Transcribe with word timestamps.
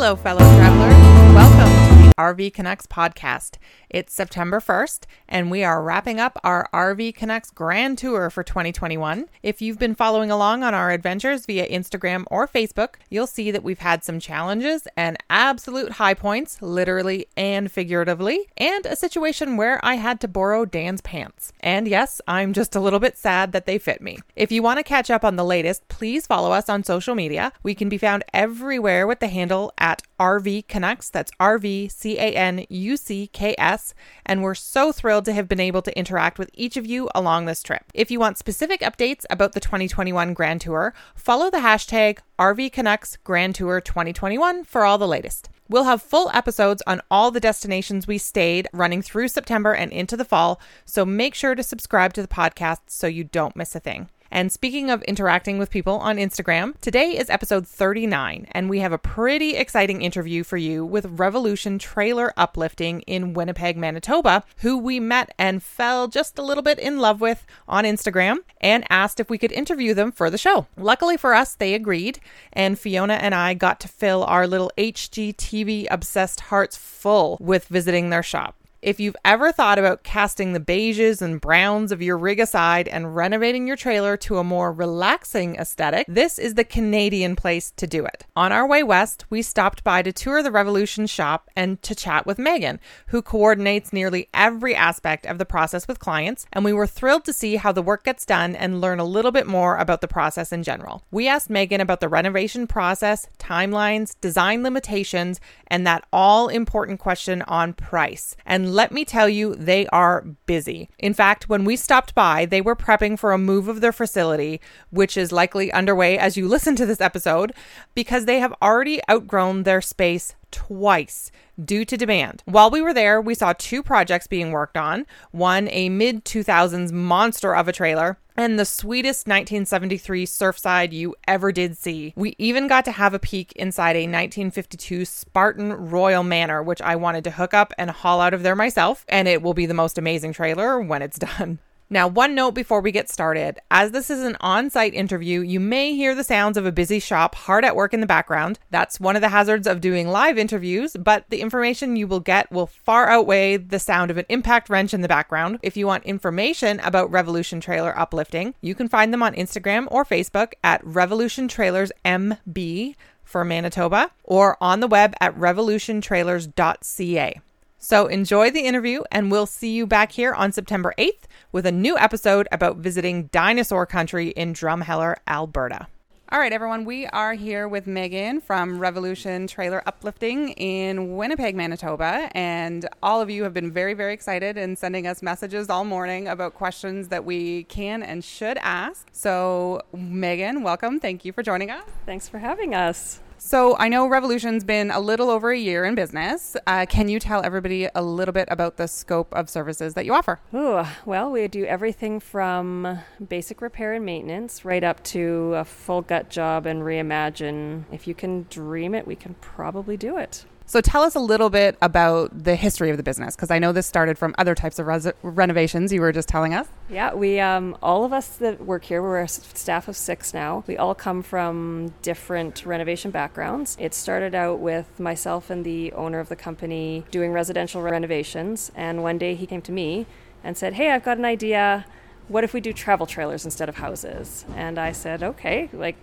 Hello, 0.00 0.14
fellow 0.14 0.38
travelers. 0.38 1.34
Welcome 1.34 1.77
RV 2.18 2.52
Canucks 2.52 2.86
podcast. 2.86 3.58
It's 3.88 4.12
September 4.12 4.60
1st, 4.60 5.04
and 5.28 5.50
we 5.50 5.64
are 5.64 5.82
wrapping 5.82 6.20
up 6.20 6.38
our 6.44 6.68
RV 6.74 7.14
Canucks 7.14 7.50
Grand 7.50 7.96
Tour 7.96 8.28
for 8.28 8.42
2021. 8.42 9.26
If 9.42 9.62
you've 9.62 9.78
been 9.78 9.94
following 9.94 10.30
along 10.30 10.62
on 10.62 10.74
our 10.74 10.90
adventures 10.90 11.46
via 11.46 11.66
Instagram 11.68 12.24
or 12.26 12.46
Facebook, 12.46 12.96
you'll 13.08 13.26
see 13.26 13.50
that 13.50 13.62
we've 13.62 13.78
had 13.78 14.04
some 14.04 14.20
challenges 14.20 14.86
and 14.96 15.16
absolute 15.30 15.92
high 15.92 16.12
points, 16.12 16.60
literally 16.60 17.28
and 17.36 17.70
figuratively, 17.70 18.48
and 18.58 18.84
a 18.84 18.96
situation 18.96 19.56
where 19.56 19.80
I 19.82 19.94
had 19.94 20.20
to 20.20 20.28
borrow 20.28 20.66
Dan's 20.66 21.00
pants. 21.00 21.52
And 21.60 21.88
yes, 21.88 22.20
I'm 22.28 22.52
just 22.52 22.76
a 22.76 22.80
little 22.80 23.00
bit 23.00 23.16
sad 23.16 23.52
that 23.52 23.64
they 23.64 23.78
fit 23.78 24.02
me. 24.02 24.18
If 24.36 24.52
you 24.52 24.62
want 24.62 24.78
to 24.78 24.82
catch 24.82 25.10
up 25.10 25.24
on 25.24 25.36
the 25.36 25.44
latest, 25.44 25.88
please 25.88 26.26
follow 26.26 26.52
us 26.52 26.68
on 26.68 26.84
social 26.84 27.14
media. 27.14 27.52
We 27.62 27.74
can 27.74 27.88
be 27.88 27.96
found 27.96 28.24
everywhere 28.34 29.06
with 29.06 29.20
the 29.20 29.28
handle 29.28 29.72
at 29.78 30.02
RV 30.20 30.66
Canucks. 30.68 31.08
That's 31.08 31.32
R 31.40 31.58
V 31.58 31.88
C 32.08 32.18
A 32.18 32.32
N 32.32 32.64
U 32.70 32.96
C 32.96 33.26
K 33.26 33.54
S. 33.58 33.92
And 34.24 34.42
we're 34.42 34.54
so 34.54 34.92
thrilled 34.92 35.26
to 35.26 35.34
have 35.34 35.46
been 35.46 35.60
able 35.60 35.82
to 35.82 35.98
interact 35.98 36.38
with 36.38 36.50
each 36.54 36.78
of 36.78 36.86
you 36.86 37.10
along 37.14 37.44
this 37.44 37.62
trip. 37.62 37.84
If 37.92 38.10
you 38.10 38.18
want 38.18 38.38
specific 38.38 38.80
updates 38.80 39.26
about 39.28 39.52
the 39.52 39.60
2021 39.60 40.32
Grand 40.32 40.62
Tour, 40.62 40.94
follow 41.14 41.50
the 41.50 41.58
hashtag 41.58 42.20
RV 42.38 42.72
Canucks 42.72 43.18
Grand 43.24 43.54
Tour 43.56 43.82
2021 43.82 44.64
for 44.64 44.86
all 44.86 44.96
the 44.96 45.06
latest. 45.06 45.50
We'll 45.68 45.84
have 45.84 46.00
full 46.00 46.30
episodes 46.32 46.82
on 46.86 47.02
all 47.10 47.30
the 47.30 47.40
destinations 47.40 48.06
we 48.06 48.16
stayed 48.16 48.68
running 48.72 49.02
through 49.02 49.28
September 49.28 49.74
and 49.74 49.92
into 49.92 50.16
the 50.16 50.24
fall, 50.24 50.58
so 50.86 51.04
make 51.04 51.34
sure 51.34 51.54
to 51.54 51.62
subscribe 51.62 52.14
to 52.14 52.22
the 52.22 52.28
podcast 52.28 52.80
so 52.86 53.06
you 53.06 53.24
don't 53.24 53.54
miss 53.54 53.74
a 53.74 53.80
thing. 53.80 54.08
And 54.30 54.52
speaking 54.52 54.90
of 54.90 55.02
interacting 55.04 55.58
with 55.58 55.70
people 55.70 55.94
on 55.98 56.16
Instagram, 56.16 56.78
today 56.80 57.16
is 57.16 57.30
episode 57.30 57.66
39, 57.66 58.46
and 58.52 58.68
we 58.68 58.80
have 58.80 58.92
a 58.92 58.98
pretty 58.98 59.56
exciting 59.56 60.02
interview 60.02 60.44
for 60.44 60.58
you 60.58 60.84
with 60.84 61.18
Revolution 61.18 61.78
Trailer 61.78 62.34
Uplifting 62.36 63.00
in 63.02 63.32
Winnipeg, 63.32 63.78
Manitoba, 63.78 64.44
who 64.58 64.76
we 64.76 65.00
met 65.00 65.34
and 65.38 65.62
fell 65.62 66.08
just 66.08 66.38
a 66.38 66.42
little 66.42 66.62
bit 66.62 66.78
in 66.78 66.98
love 66.98 67.20
with 67.22 67.46
on 67.66 67.84
Instagram 67.84 68.38
and 68.60 68.84
asked 68.90 69.18
if 69.18 69.30
we 69.30 69.38
could 69.38 69.52
interview 69.52 69.94
them 69.94 70.12
for 70.12 70.28
the 70.28 70.38
show. 70.38 70.66
Luckily 70.76 71.16
for 71.16 71.34
us, 71.34 71.54
they 71.54 71.72
agreed, 71.72 72.20
and 72.52 72.78
Fiona 72.78 73.14
and 73.14 73.34
I 73.34 73.54
got 73.54 73.80
to 73.80 73.88
fill 73.88 74.24
our 74.24 74.46
little 74.46 74.70
HGTV 74.76 75.86
obsessed 75.90 76.40
hearts 76.40 76.76
full 76.76 77.38
with 77.40 77.66
visiting 77.68 78.10
their 78.10 78.22
shop. 78.22 78.57
If 78.80 79.00
you've 79.00 79.16
ever 79.24 79.50
thought 79.50 79.80
about 79.80 80.04
casting 80.04 80.52
the 80.52 80.60
beiges 80.60 81.20
and 81.20 81.40
browns 81.40 81.90
of 81.90 82.00
your 82.00 82.16
rig 82.16 82.38
aside 82.38 82.86
and 82.86 83.16
renovating 83.16 83.66
your 83.66 83.76
trailer 83.76 84.16
to 84.18 84.38
a 84.38 84.44
more 84.44 84.72
relaxing 84.72 85.56
aesthetic, 85.56 86.06
this 86.06 86.38
is 86.38 86.54
the 86.54 86.62
Canadian 86.62 87.34
place 87.34 87.72
to 87.72 87.88
do 87.88 88.04
it. 88.04 88.24
On 88.36 88.52
our 88.52 88.68
way 88.68 88.84
west, 88.84 89.24
we 89.30 89.42
stopped 89.42 89.82
by 89.82 90.02
to 90.02 90.12
tour 90.12 90.44
the 90.44 90.52
Revolution 90.52 91.08
shop 91.08 91.50
and 91.56 91.82
to 91.82 91.92
chat 91.92 92.24
with 92.24 92.38
Megan, 92.38 92.78
who 93.08 93.20
coordinates 93.20 93.92
nearly 93.92 94.28
every 94.32 94.76
aspect 94.76 95.26
of 95.26 95.38
the 95.38 95.44
process 95.44 95.88
with 95.88 95.98
clients, 95.98 96.46
and 96.52 96.64
we 96.64 96.72
were 96.72 96.86
thrilled 96.86 97.24
to 97.24 97.32
see 97.32 97.56
how 97.56 97.72
the 97.72 97.82
work 97.82 98.04
gets 98.04 98.24
done 98.24 98.54
and 98.54 98.80
learn 98.80 99.00
a 99.00 99.04
little 99.04 99.32
bit 99.32 99.48
more 99.48 99.76
about 99.76 100.02
the 100.02 100.06
process 100.06 100.52
in 100.52 100.62
general. 100.62 101.02
We 101.10 101.26
asked 101.26 101.50
Megan 101.50 101.80
about 101.80 101.98
the 101.98 102.08
renovation 102.08 102.68
process, 102.68 103.26
timelines, 103.40 104.14
design 104.20 104.62
limitations, 104.62 105.40
and 105.66 105.84
that 105.84 106.04
all 106.12 106.46
important 106.46 107.00
question 107.00 107.42
on 107.42 107.72
price. 107.72 108.36
And 108.46 108.67
let 108.74 108.92
me 108.92 109.04
tell 109.04 109.28
you, 109.28 109.54
they 109.54 109.86
are 109.88 110.24
busy. 110.46 110.88
In 110.98 111.14
fact, 111.14 111.48
when 111.48 111.64
we 111.64 111.76
stopped 111.76 112.14
by, 112.14 112.46
they 112.46 112.60
were 112.60 112.76
prepping 112.76 113.18
for 113.18 113.32
a 113.32 113.38
move 113.38 113.68
of 113.68 113.80
their 113.80 113.92
facility, 113.92 114.60
which 114.90 115.16
is 115.16 115.32
likely 115.32 115.72
underway 115.72 116.18
as 116.18 116.36
you 116.36 116.48
listen 116.48 116.76
to 116.76 116.86
this 116.86 117.00
episode, 117.00 117.52
because 117.94 118.24
they 118.24 118.40
have 118.40 118.54
already 118.62 119.00
outgrown 119.10 119.62
their 119.62 119.80
space 119.80 120.34
twice 120.50 121.30
due 121.62 121.84
to 121.84 121.96
demand. 121.96 122.42
While 122.44 122.70
we 122.70 122.80
were 122.80 122.94
there, 122.94 123.20
we 123.20 123.34
saw 123.34 123.52
two 123.56 123.82
projects 123.82 124.26
being 124.26 124.50
worked 124.50 124.76
on 124.76 125.06
one, 125.30 125.68
a 125.70 125.88
mid 125.88 126.24
2000s 126.24 126.92
monster 126.92 127.54
of 127.54 127.68
a 127.68 127.72
trailer. 127.72 128.18
And 128.36 128.56
the 128.56 128.64
sweetest 128.64 129.26
1973 129.26 130.24
Surfside 130.24 130.92
you 130.92 131.16
ever 131.26 131.50
did 131.50 131.76
see. 131.76 132.12
We 132.14 132.36
even 132.38 132.68
got 132.68 132.84
to 132.84 132.92
have 132.92 133.12
a 133.12 133.18
peek 133.18 133.50
inside 133.54 133.96
a 133.96 134.06
1952 134.06 135.04
Spartan 135.04 135.72
Royal 135.72 136.22
Manor, 136.22 136.62
which 136.62 136.80
I 136.80 136.94
wanted 136.94 137.24
to 137.24 137.32
hook 137.32 137.52
up 137.52 137.72
and 137.76 137.90
haul 137.90 138.20
out 138.20 138.34
of 138.34 138.44
there 138.44 138.54
myself. 138.54 139.04
And 139.08 139.26
it 139.26 139.42
will 139.42 139.54
be 139.54 139.66
the 139.66 139.74
most 139.74 139.98
amazing 139.98 140.34
trailer 140.34 140.80
when 140.80 141.02
it's 141.02 141.18
done. 141.38 141.58
Now, 141.90 142.06
one 142.06 142.34
note 142.34 142.52
before 142.52 142.82
we 142.82 142.92
get 142.92 143.08
started. 143.08 143.60
As 143.70 143.92
this 143.92 144.10
is 144.10 144.22
an 144.22 144.36
on 144.40 144.68
site 144.68 144.92
interview, 144.92 145.40
you 145.40 145.58
may 145.58 145.94
hear 145.94 146.14
the 146.14 146.22
sounds 146.22 146.58
of 146.58 146.66
a 146.66 146.72
busy 146.72 147.00
shop 147.00 147.34
hard 147.34 147.64
at 147.64 147.74
work 147.74 147.94
in 147.94 148.00
the 148.00 148.06
background. 148.06 148.58
That's 148.70 149.00
one 149.00 149.16
of 149.16 149.22
the 149.22 149.30
hazards 149.30 149.66
of 149.66 149.80
doing 149.80 150.08
live 150.08 150.36
interviews, 150.36 150.94
but 150.98 151.24
the 151.30 151.40
information 151.40 151.96
you 151.96 152.06
will 152.06 152.20
get 152.20 152.52
will 152.52 152.66
far 152.66 153.08
outweigh 153.08 153.56
the 153.56 153.78
sound 153.78 154.10
of 154.10 154.18
an 154.18 154.26
impact 154.28 154.68
wrench 154.68 154.92
in 154.92 155.00
the 155.00 155.08
background. 155.08 155.60
If 155.62 155.78
you 155.78 155.86
want 155.86 156.04
information 156.04 156.78
about 156.80 157.10
Revolution 157.10 157.58
Trailer 157.58 157.98
Uplifting, 157.98 158.54
you 158.60 158.74
can 158.74 158.88
find 158.88 159.10
them 159.10 159.22
on 159.22 159.34
Instagram 159.34 159.88
or 159.90 160.04
Facebook 160.04 160.52
at 160.62 160.84
Revolution 160.84 161.48
Trailers 161.48 161.90
MB 162.04 162.96
for 163.24 163.46
Manitoba 163.46 164.10
or 164.24 164.58
on 164.60 164.80
the 164.80 164.88
web 164.88 165.14
at 165.20 165.34
revolutiontrailers.ca. 165.36 167.40
So 167.78 168.08
enjoy 168.08 168.50
the 168.50 168.62
interview, 168.66 169.02
and 169.12 169.30
we'll 169.30 169.46
see 169.46 169.70
you 169.70 169.86
back 169.86 170.12
here 170.12 170.34
on 170.34 170.50
September 170.50 170.92
8th 170.98 171.22
with 171.52 171.64
a 171.64 171.72
new 171.72 171.96
episode 171.96 172.48
about 172.50 172.78
visiting 172.78 173.26
dinosaur 173.26 173.86
country 173.86 174.30
in 174.30 174.52
Drumheller, 174.52 175.16
Alberta. 175.28 175.86
All 176.30 176.38
right, 176.38 176.52
everyone, 176.52 176.84
we 176.84 177.06
are 177.06 177.32
here 177.32 177.68
with 177.68 177.86
Megan 177.86 178.42
from 178.42 178.78
Revolution 178.78 179.46
Trailer 179.46 179.82
Uplifting 179.86 180.50
in 180.50 181.16
Winnipeg, 181.16 181.56
Manitoba. 181.56 182.28
And 182.36 182.86
all 183.02 183.22
of 183.22 183.30
you 183.30 183.44
have 183.44 183.54
been 183.54 183.72
very, 183.72 183.94
very 183.94 184.12
excited 184.12 184.58
and 184.58 184.76
sending 184.76 185.06
us 185.06 185.22
messages 185.22 185.70
all 185.70 185.86
morning 185.86 186.28
about 186.28 186.54
questions 186.54 187.08
that 187.08 187.24
we 187.24 187.64
can 187.64 188.02
and 188.02 188.22
should 188.22 188.58
ask. 188.58 189.06
So, 189.12 189.80
Megan, 189.94 190.62
welcome. 190.62 191.00
Thank 191.00 191.24
you 191.24 191.32
for 191.32 191.42
joining 191.42 191.70
us. 191.70 191.84
Thanks 192.04 192.28
for 192.28 192.38
having 192.38 192.74
us. 192.74 193.20
So 193.40 193.76
I 193.78 193.88
know 193.88 194.08
Revolution's 194.08 194.64
been 194.64 194.90
a 194.90 194.98
little 194.98 195.30
over 195.30 195.52
a 195.52 195.58
year 195.58 195.84
in 195.84 195.94
business. 195.94 196.56
Uh, 196.66 196.86
can 196.88 197.08
you 197.08 197.20
tell 197.20 197.44
everybody 197.44 197.88
a 197.94 198.02
little 198.02 198.32
bit 198.32 198.48
about 198.50 198.76
the 198.78 198.88
scope 198.88 199.32
of 199.32 199.48
services 199.48 199.94
that 199.94 200.04
you 200.04 200.12
offer? 200.12 200.40
Ooh, 200.52 200.82
well, 201.06 201.30
we 201.30 201.46
do 201.46 201.64
everything 201.64 202.18
from 202.18 202.98
basic 203.28 203.62
repair 203.62 203.92
and 203.94 204.04
maintenance 204.04 204.64
right 204.64 204.82
up 204.82 205.04
to 205.04 205.54
a 205.54 205.64
full 205.64 206.02
gut 206.02 206.28
job 206.28 206.66
and 206.66 206.82
reimagine. 206.82 207.84
If 207.92 208.08
you 208.08 208.14
can 208.14 208.46
dream 208.50 208.92
it, 208.92 209.06
we 209.06 209.14
can 209.14 209.34
probably 209.34 209.96
do 209.96 210.18
it. 210.18 210.44
So 210.68 210.82
tell 210.82 211.02
us 211.02 211.14
a 211.14 211.20
little 211.20 211.48
bit 211.48 211.78
about 211.80 212.44
the 212.44 212.54
history 212.54 212.90
of 212.90 212.98
the 212.98 213.02
business 213.02 213.34
because 213.34 213.50
I 213.50 213.58
know 213.58 213.72
this 213.72 213.86
started 213.86 214.18
from 214.18 214.34
other 214.36 214.54
types 214.54 214.78
of 214.78 214.86
res- 214.86 215.10
renovations 215.22 215.94
you 215.94 216.02
were 216.02 216.12
just 216.12 216.28
telling 216.28 216.52
us. 216.52 216.68
Yeah, 216.90 217.14
we 217.14 217.40
um, 217.40 217.74
all 217.82 218.04
of 218.04 218.12
us 218.12 218.36
that 218.36 218.60
work 218.66 218.84
here, 218.84 219.00
we're 219.00 219.22
a 219.22 219.28
staff 219.28 219.88
of 219.88 219.96
six 219.96 220.34
now. 220.34 220.64
We 220.66 220.76
all 220.76 220.94
come 220.94 221.22
from 221.22 221.94
different 222.02 222.66
renovation 222.66 223.10
backgrounds. 223.10 223.78
It 223.80 223.94
started 223.94 224.34
out 224.34 224.58
with 224.58 225.00
myself 225.00 225.48
and 225.48 225.64
the 225.64 225.90
owner 225.94 226.20
of 226.20 226.28
the 226.28 226.36
company 226.36 227.06
doing 227.10 227.32
residential 227.32 227.80
renovations, 227.80 228.70
and 228.74 229.02
one 229.02 229.16
day 229.16 229.34
he 229.34 229.46
came 229.46 229.62
to 229.62 229.72
me 229.72 230.04
and 230.44 230.54
said, 230.54 230.74
"Hey, 230.74 230.90
I've 230.90 231.02
got 231.02 231.16
an 231.16 231.24
idea." 231.24 231.86
what 232.28 232.44
if 232.44 232.52
we 232.52 232.60
do 232.60 232.74
travel 232.74 233.06
trailers 233.06 233.46
instead 233.46 233.70
of 233.70 233.76
houses? 233.76 234.44
And 234.54 234.78
I 234.78 234.92
said, 234.92 235.22
okay, 235.22 235.70
like, 235.72 235.96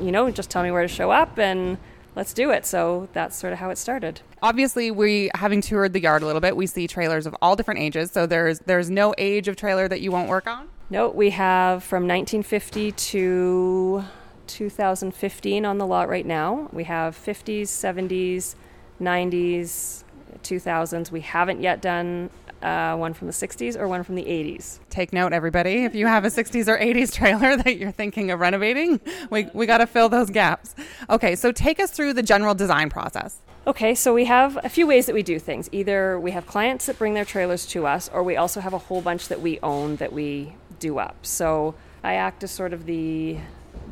you 0.00 0.12
know, 0.12 0.30
just 0.30 0.48
tell 0.48 0.62
me 0.62 0.70
where 0.70 0.82
to 0.82 0.88
show 0.88 1.10
up 1.10 1.36
and 1.36 1.78
let's 2.16 2.32
do 2.32 2.50
it. 2.50 2.66
So 2.66 3.08
that's 3.12 3.36
sort 3.36 3.52
of 3.52 3.58
how 3.58 3.70
it 3.70 3.78
started. 3.78 4.20
Obviously, 4.42 4.90
we 4.90 5.30
having 5.34 5.60
toured 5.60 5.92
the 5.92 6.00
yard 6.00 6.22
a 6.22 6.26
little 6.26 6.40
bit, 6.40 6.56
we 6.56 6.66
see 6.66 6.86
trailers 6.86 7.26
of 7.26 7.36
all 7.40 7.56
different 7.56 7.80
ages. 7.80 8.10
So 8.10 8.26
there's 8.26 8.60
there's 8.60 8.90
no 8.90 9.14
age 9.18 9.48
of 9.48 9.56
trailer 9.56 9.88
that 9.88 10.00
you 10.00 10.10
won't 10.12 10.28
work 10.28 10.46
on. 10.46 10.68
No, 10.90 11.08
we 11.08 11.30
have 11.30 11.82
from 11.82 12.06
1950 12.06 12.92
to 12.92 14.04
2015 14.46 15.64
on 15.64 15.78
the 15.78 15.86
lot 15.86 16.08
right 16.08 16.26
now. 16.26 16.68
We 16.72 16.84
have 16.84 17.16
50s, 17.16 17.62
70s, 17.62 18.54
90s, 19.00 20.04
2000s. 20.42 21.10
We 21.10 21.22
haven't 21.22 21.62
yet 21.62 21.80
done 21.80 22.28
uh, 22.64 22.96
one 22.96 23.12
from 23.12 23.26
the 23.26 23.32
60s 23.32 23.78
or 23.78 23.86
one 23.86 24.02
from 24.02 24.14
the 24.14 24.24
80s. 24.24 24.78
Take 24.90 25.12
note, 25.12 25.32
everybody. 25.32 25.84
If 25.84 25.94
you 25.94 26.06
have 26.06 26.24
a 26.24 26.28
60s 26.28 26.66
or 26.66 26.78
80s 26.78 27.12
trailer 27.12 27.56
that 27.62 27.76
you're 27.76 27.92
thinking 27.92 28.30
of 28.30 28.40
renovating, 28.40 29.00
we, 29.30 29.48
we 29.52 29.66
got 29.66 29.78
to 29.78 29.86
fill 29.86 30.08
those 30.08 30.30
gaps. 30.30 30.74
Okay, 31.10 31.36
so 31.36 31.52
take 31.52 31.78
us 31.78 31.90
through 31.90 32.14
the 32.14 32.22
general 32.22 32.54
design 32.54 32.88
process. 32.90 33.40
Okay, 33.66 33.94
so 33.94 34.12
we 34.12 34.24
have 34.26 34.58
a 34.62 34.68
few 34.68 34.86
ways 34.86 35.06
that 35.06 35.14
we 35.14 35.22
do 35.22 35.38
things. 35.38 35.68
Either 35.72 36.18
we 36.18 36.32
have 36.32 36.46
clients 36.46 36.86
that 36.86 36.98
bring 36.98 37.14
their 37.14 37.24
trailers 37.24 37.64
to 37.66 37.86
us, 37.86 38.10
or 38.12 38.22
we 38.22 38.36
also 38.36 38.60
have 38.60 38.72
a 38.72 38.78
whole 38.78 39.00
bunch 39.00 39.28
that 39.28 39.40
we 39.40 39.58
own 39.62 39.96
that 39.96 40.12
we 40.12 40.54
do 40.78 40.98
up. 40.98 41.24
So 41.24 41.74
I 42.02 42.14
act 42.14 42.44
as 42.44 42.50
sort 42.50 42.72
of 42.72 42.86
the 42.86 43.38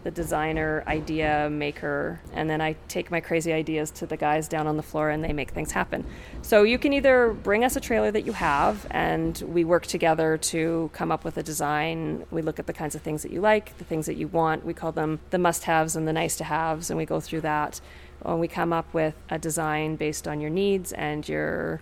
the 0.05 0.11
designer, 0.11 0.83
idea 0.87 1.49
maker, 1.51 2.21
and 2.33 2.51
then 2.51 2.61
I 2.61 2.75
take 2.89 3.11
my 3.11 3.21
crazy 3.21 3.53
ideas 3.53 3.91
to 3.93 4.07
the 4.07 4.17
guys 4.17 4.49
down 4.49 4.67
on 4.67 4.77
the 4.77 4.83
floor 4.83 5.11
and 5.11 5.23
they 5.23 5.33
make 5.33 5.51
things 5.51 5.73
happen. 5.73 6.05
So 6.43 6.65
you 6.65 6.79
can 6.79 6.93
either 6.93 7.33
bring 7.33 7.65
us 7.65 7.77
a 7.77 7.81
trailer 7.81 8.11
that 8.11 8.27
you 8.27 8.33
have 8.33 8.87
and 8.91 9.41
we 9.47 9.65
work 9.65 9.87
together 9.87 10.37
to 10.39 10.91
come 10.93 11.13
up 11.13 11.25
with 11.25 11.37
a 11.37 11.43
design. 11.43 12.27
We 12.31 12.43
look 12.43 12.59
at 12.59 12.67
the 12.67 12.73
kinds 12.73 12.95
of 12.95 13.03
things 13.03 13.23
that 13.23 13.33
you 13.33 13.41
like, 13.41 13.77
the 13.79 13.85
things 13.85 14.07
that 14.07 14.17
you 14.17 14.29
want. 14.29 14.65
We 14.65 14.75
call 14.75 14.93
them 14.93 15.21
the 15.31 15.39
must 15.39 15.65
haves 15.65 15.95
and 15.95 16.09
the 16.09 16.13
nice 16.13 16.37
to 16.37 16.45
haves, 16.45 16.91
and 16.91 16.99
we 16.99 17.07
go 17.07 17.21
through 17.21 17.43
that. 17.43 17.81
And 18.25 18.41
we 18.41 18.49
come 18.49 18.73
up 18.73 18.93
with 18.93 19.15
a 19.31 19.39
design 19.39 19.97
based 19.97 20.27
on 20.27 20.41
your 20.41 20.51
needs 20.51 20.93
and 20.93 21.29
your 21.29 21.81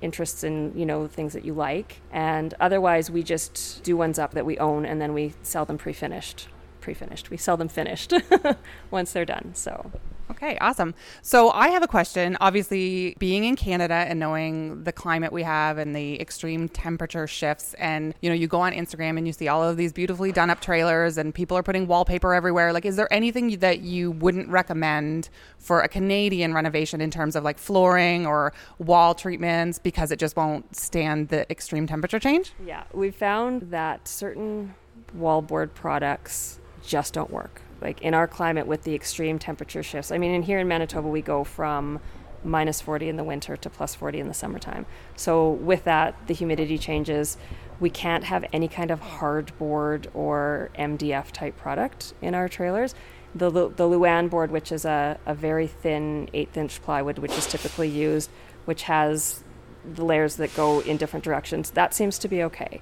interests 0.00 0.44
in 0.44 0.72
you 0.76 0.86
know 0.86 1.08
things 1.08 1.32
that 1.32 1.44
you 1.44 1.52
like 1.52 2.00
and 2.12 2.54
otherwise 2.60 3.10
we 3.10 3.20
just 3.20 3.82
do 3.82 3.96
ones 3.96 4.16
up 4.16 4.32
that 4.32 4.46
we 4.46 4.56
own 4.58 4.86
and 4.86 5.00
then 5.00 5.12
we 5.12 5.34
sell 5.42 5.64
them 5.64 5.76
pre-finished 5.76 6.46
pre-finished. 6.88 7.28
We 7.28 7.36
sell 7.36 7.58
them 7.58 7.68
finished 7.68 8.14
once 8.90 9.12
they're 9.12 9.26
done. 9.26 9.50
So 9.52 9.92
Okay, 10.30 10.58
awesome. 10.60 10.94
So 11.22 11.50
I 11.50 11.68
have 11.68 11.82
a 11.82 11.86
question. 11.88 12.36
Obviously, 12.40 13.16
being 13.18 13.44
in 13.44 13.56
Canada 13.56 13.94
and 13.94 14.20
knowing 14.20 14.84
the 14.84 14.92
climate 14.92 15.32
we 15.32 15.42
have 15.42 15.78
and 15.78 15.96
the 15.96 16.20
extreme 16.20 16.68
temperature 16.68 17.26
shifts, 17.26 17.74
and 17.74 18.14
you 18.20 18.28
know, 18.28 18.34
you 18.34 18.46
go 18.46 18.60
on 18.60 18.72
Instagram 18.72 19.16
and 19.16 19.26
you 19.26 19.32
see 19.32 19.48
all 19.48 19.62
of 19.62 19.76
these 19.76 19.92
beautifully 19.92 20.30
done 20.30 20.50
up 20.50 20.60
trailers, 20.60 21.16
and 21.16 21.34
people 21.34 21.56
are 21.56 21.62
putting 21.62 21.86
wallpaper 21.86 22.34
everywhere. 22.34 22.72
Like, 22.72 22.84
is 22.84 22.96
there 22.96 23.12
anything 23.12 23.58
that 23.58 23.80
you 23.80 24.10
wouldn't 24.10 24.48
recommend 24.48 25.30
for 25.58 25.80
a 25.80 25.88
Canadian 25.88 26.52
renovation 26.52 27.00
in 27.00 27.10
terms 27.10 27.34
of 27.34 27.42
like 27.42 27.58
flooring 27.58 28.26
or 28.26 28.52
wall 28.78 29.14
treatments 29.14 29.78
because 29.78 30.12
it 30.12 30.18
just 30.18 30.36
won't 30.36 30.76
stand 30.76 31.28
the 31.28 31.50
extreme 31.50 31.86
temperature 31.86 32.18
change? 32.18 32.52
Yeah, 32.64 32.84
we 32.92 33.10
found 33.10 33.70
that 33.70 34.06
certain 34.06 34.74
wallboard 35.16 35.74
products 35.74 36.60
just 36.88 37.12
don't 37.12 37.30
work. 37.30 37.60
Like 37.80 38.00
in 38.00 38.14
our 38.14 38.26
climate 38.26 38.66
with 38.66 38.82
the 38.82 38.94
extreme 38.94 39.38
temperature 39.38 39.82
shifts. 39.82 40.10
I 40.10 40.18
mean, 40.18 40.32
in 40.32 40.42
here 40.42 40.58
in 40.58 40.66
Manitoba, 40.66 41.06
we 41.06 41.22
go 41.22 41.44
from 41.44 42.00
minus 42.42 42.80
40 42.80 43.08
in 43.08 43.16
the 43.16 43.24
winter 43.24 43.56
to 43.56 43.70
plus 43.70 43.94
40 43.94 44.20
in 44.20 44.28
the 44.28 44.34
summertime. 44.34 44.86
So 45.14 45.50
with 45.50 45.84
that, 45.84 46.14
the 46.26 46.34
humidity 46.34 46.78
changes. 46.78 47.36
We 47.78 47.90
can't 47.90 48.24
have 48.24 48.44
any 48.52 48.68
kind 48.68 48.90
of 48.90 49.00
hardboard 49.00 50.06
or 50.14 50.70
MDF 50.76 51.30
type 51.30 51.56
product 51.56 52.14
in 52.22 52.34
our 52.34 52.48
trailers. 52.48 52.94
The, 53.34 53.50
the 53.50 53.86
Luan 53.86 54.28
board, 54.28 54.50
which 54.50 54.72
is 54.72 54.84
a, 54.84 55.18
a 55.26 55.34
very 55.34 55.66
thin 55.66 56.30
eighth 56.32 56.56
inch 56.56 56.82
plywood, 56.82 57.18
which 57.18 57.36
is 57.36 57.46
typically 57.46 57.88
used, 57.88 58.30
which 58.64 58.84
has 58.84 59.44
the 59.84 60.04
layers 60.04 60.36
that 60.36 60.54
go 60.54 60.80
in 60.80 60.96
different 60.96 61.24
directions, 61.24 61.70
that 61.70 61.94
seems 61.94 62.18
to 62.18 62.28
be 62.28 62.42
okay 62.42 62.80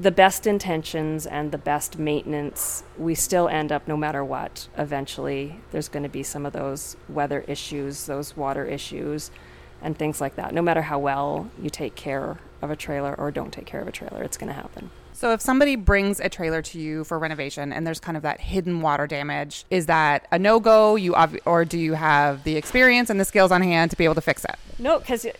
the 0.00 0.10
best 0.12 0.46
intentions 0.46 1.26
and 1.26 1.50
the 1.50 1.58
best 1.58 1.98
maintenance, 1.98 2.84
we 2.96 3.14
still 3.14 3.48
end 3.48 3.72
up, 3.72 3.88
no 3.88 3.96
matter 3.96 4.24
what, 4.24 4.68
eventually 4.76 5.58
there's 5.72 5.88
going 5.88 6.04
to 6.04 6.08
be 6.08 6.22
some 6.22 6.46
of 6.46 6.52
those 6.52 6.96
weather 7.08 7.44
issues, 7.48 8.06
those 8.06 8.36
water 8.36 8.64
issues, 8.64 9.32
and 9.82 9.98
things 9.98 10.20
like 10.20 10.36
that. 10.36 10.54
No 10.54 10.62
matter 10.62 10.82
how 10.82 10.98
well 10.98 11.50
you 11.60 11.68
take 11.68 11.96
care 11.96 12.38
of 12.62 12.70
a 12.70 12.76
trailer 12.76 13.14
or 13.18 13.30
don't 13.32 13.52
take 13.52 13.66
care 13.66 13.80
of 13.80 13.88
a 13.88 13.92
trailer, 13.92 14.22
it's 14.22 14.36
going 14.36 14.48
to 14.48 14.54
happen. 14.54 14.90
So 15.18 15.32
if 15.32 15.40
somebody 15.40 15.74
brings 15.74 16.20
a 16.20 16.28
trailer 16.28 16.62
to 16.62 16.78
you 16.78 17.02
for 17.02 17.18
renovation 17.18 17.72
and 17.72 17.84
there's 17.84 17.98
kind 17.98 18.16
of 18.16 18.22
that 18.22 18.40
hidden 18.40 18.82
water 18.82 19.08
damage, 19.08 19.64
is 19.68 19.86
that 19.86 20.28
a 20.30 20.38
no 20.38 20.60
go? 20.60 20.94
You 20.94 21.16
ob- 21.16 21.40
or 21.44 21.64
do 21.64 21.76
you 21.76 21.94
have 21.94 22.44
the 22.44 22.54
experience 22.54 23.10
and 23.10 23.18
the 23.18 23.24
skills 23.24 23.50
on 23.50 23.60
hand 23.60 23.90
to 23.90 23.96
be 23.96 24.04
able 24.04 24.14
to 24.14 24.20
fix 24.20 24.44
it? 24.44 24.54
No, 24.78 25.00
because 25.00 25.26
uh, 25.26 25.32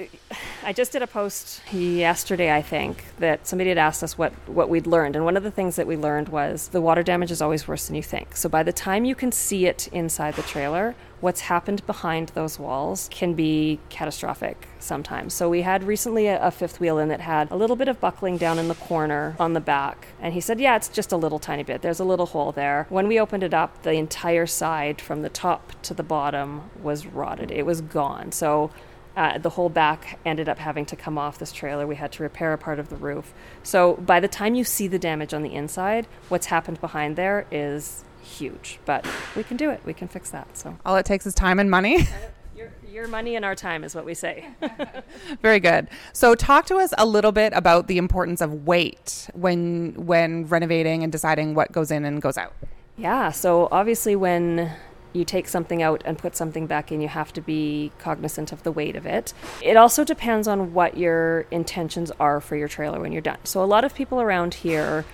I 0.64 0.72
just 0.72 0.90
did 0.90 1.02
a 1.02 1.06
post 1.06 1.62
yesterday, 1.72 2.52
I 2.52 2.60
think, 2.60 3.04
that 3.20 3.46
somebody 3.46 3.68
had 3.68 3.78
asked 3.78 4.02
us 4.02 4.18
what, 4.18 4.32
what 4.48 4.68
we'd 4.68 4.88
learned. 4.88 5.14
And 5.14 5.24
one 5.24 5.36
of 5.36 5.44
the 5.44 5.50
things 5.52 5.76
that 5.76 5.86
we 5.86 5.96
learned 5.96 6.28
was 6.28 6.66
the 6.70 6.80
water 6.80 7.04
damage 7.04 7.30
is 7.30 7.40
always 7.40 7.68
worse 7.68 7.86
than 7.86 7.94
you 7.94 8.02
think. 8.02 8.34
So 8.34 8.48
by 8.48 8.64
the 8.64 8.72
time 8.72 9.04
you 9.04 9.14
can 9.14 9.30
see 9.30 9.66
it 9.66 9.86
inside 9.92 10.34
the 10.34 10.42
trailer, 10.42 10.96
what's 11.20 11.42
happened 11.42 11.84
behind 11.86 12.30
those 12.30 12.58
walls 12.58 13.08
can 13.10 13.34
be 13.34 13.78
catastrophic 13.88 14.68
sometimes. 14.78 15.34
So 15.34 15.48
we 15.48 15.62
had 15.62 15.84
recently 15.84 16.26
a, 16.26 16.40
a, 16.40 16.50
fifth 16.50 16.80
wheel 16.80 16.98
in 16.98 17.08
that 17.08 17.20
had 17.20 17.50
a 17.50 17.56
little 17.56 17.76
bit 17.76 17.88
of 17.88 18.00
buckling 18.00 18.36
down 18.36 18.58
in 18.58 18.68
the 18.68 18.74
corner 18.74 19.36
on 19.38 19.52
the 19.52 19.60
back. 19.60 20.08
And 20.20 20.34
he 20.34 20.40
said, 20.40 20.60
Yeah, 20.60 20.76
it's 20.76 20.88
just 20.88 21.12
a 21.12 21.16
little 21.16 21.38
tiny 21.38 21.62
bit. 21.62 21.82
There's 21.82 22.00
a 22.00 22.04
little 22.04 22.26
hole 22.26 22.52
there. 22.52 22.86
When 22.88 23.08
we 23.08 23.18
opened 23.18 23.42
it 23.42 23.54
up, 23.54 23.82
the 23.82 23.92
entire 23.92 24.46
side 24.46 25.00
from 25.00 25.22
the 25.22 25.28
top 25.28 25.72
to 25.82 25.94
the 25.94 26.02
bottom 26.02 26.70
was 26.82 27.06
rotted. 27.06 27.50
It 27.50 27.66
was 27.66 27.80
gone. 27.80 28.32
So 28.32 28.70
uh, 29.16 29.36
the 29.36 29.50
whole 29.50 29.68
back 29.68 30.18
ended 30.24 30.48
up 30.48 30.58
having 30.58 30.86
to 30.86 30.94
come 30.94 31.18
off 31.18 31.38
this 31.38 31.50
trailer. 31.50 31.86
We 31.88 31.96
had 31.96 32.12
to 32.12 32.22
repair 32.22 32.52
a 32.52 32.58
part 32.58 32.78
of 32.78 32.88
the 32.88 32.96
roof. 32.96 33.34
So 33.64 33.94
by 33.94 34.20
the 34.20 34.28
time 34.28 34.54
you 34.54 34.62
see 34.62 34.86
the 34.86 34.98
damage 34.98 35.34
on 35.34 35.42
the 35.42 35.54
inside, 35.54 36.06
what's 36.28 36.46
happened 36.46 36.80
behind 36.80 37.16
there 37.16 37.44
is 37.50 38.04
huge, 38.22 38.78
but 38.84 39.06
we 39.36 39.42
can 39.42 39.56
do 39.56 39.70
it. 39.70 39.80
We 39.84 39.94
can 39.94 40.08
fix 40.08 40.30
that. 40.30 40.56
So 40.56 40.78
all 40.84 40.96
it 40.96 41.06
takes 41.06 41.26
is 41.26 41.34
time 41.34 41.58
and 41.58 41.70
money. 41.70 42.08
Your, 42.56 42.72
your 42.90 43.06
money 43.06 43.36
and 43.36 43.44
our 43.44 43.54
time 43.54 43.84
is 43.84 43.94
what 43.94 44.04
we 44.04 44.14
say. 44.14 44.44
Very 45.42 45.60
good. 45.60 45.86
So, 46.12 46.34
talk 46.34 46.66
to 46.66 46.78
us 46.78 46.92
a 46.98 47.06
little 47.06 47.30
bit 47.30 47.52
about 47.54 47.86
the 47.86 47.98
importance 47.98 48.40
of 48.40 48.66
weight 48.66 49.30
when 49.32 49.94
when 49.94 50.44
renovating 50.44 51.04
and 51.04 51.12
deciding 51.12 51.54
what 51.54 51.70
goes 51.70 51.92
in 51.92 52.04
and 52.04 52.20
goes 52.20 52.36
out. 52.36 52.52
Yeah. 52.96 53.30
So 53.30 53.68
obviously, 53.70 54.16
when 54.16 54.72
you 55.12 55.24
take 55.24 55.48
something 55.48 55.82
out 55.82 56.02
and 56.04 56.18
put 56.18 56.36
something 56.36 56.66
back 56.66 56.90
in, 56.90 57.00
you 57.00 57.08
have 57.08 57.32
to 57.34 57.40
be 57.40 57.92
cognizant 57.98 58.52
of 58.52 58.64
the 58.64 58.72
weight 58.72 58.96
of 58.96 59.06
it. 59.06 59.32
It 59.62 59.76
also 59.76 60.04
depends 60.04 60.48
on 60.48 60.74
what 60.74 60.96
your 60.96 61.42
intentions 61.50 62.10
are 62.18 62.40
for 62.40 62.56
your 62.56 62.68
trailer 62.68 63.00
when 63.00 63.12
you're 63.12 63.22
done. 63.22 63.38
So, 63.44 63.62
a 63.62 63.66
lot 63.66 63.84
of 63.84 63.94
people 63.94 64.20
around 64.20 64.54
here 64.54 65.04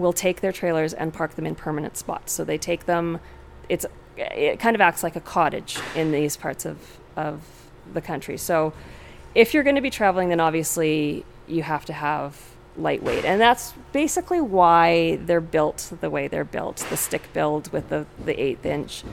will 0.00 0.12
take 0.12 0.40
their 0.40 0.52
trailers 0.52 0.92
and 0.92 1.12
park 1.12 1.34
them 1.34 1.46
in 1.46 1.54
permanent 1.54 1.96
spots. 1.96 2.32
So 2.32 2.44
they 2.44 2.58
take 2.58 2.86
them, 2.86 3.20
it's 3.68 3.86
it 4.16 4.58
kind 4.58 4.74
of 4.74 4.80
acts 4.80 5.02
like 5.02 5.16
a 5.16 5.20
cottage 5.20 5.78
in 5.94 6.12
these 6.12 6.36
parts 6.36 6.66
of, 6.66 6.98
of 7.16 7.42
the 7.92 8.00
country. 8.00 8.36
So 8.36 8.72
if 9.34 9.54
you're 9.54 9.62
going 9.62 9.76
to 9.76 9.82
be 9.82 9.90
traveling, 9.90 10.28
then 10.28 10.40
obviously 10.40 11.24
you 11.46 11.62
have 11.62 11.84
to 11.86 11.92
have 11.92 12.36
lightweight. 12.76 13.24
And 13.24 13.40
that's 13.40 13.74
basically 13.92 14.40
why 14.40 15.16
they're 15.16 15.40
built 15.40 15.92
the 16.00 16.10
way 16.10 16.28
they're 16.28 16.44
built 16.44 16.78
the 16.90 16.96
stick 16.96 17.32
build 17.32 17.72
with 17.72 17.88
the, 17.88 18.06
the 18.24 18.40
eighth 18.40 18.64
inch. 18.64 19.04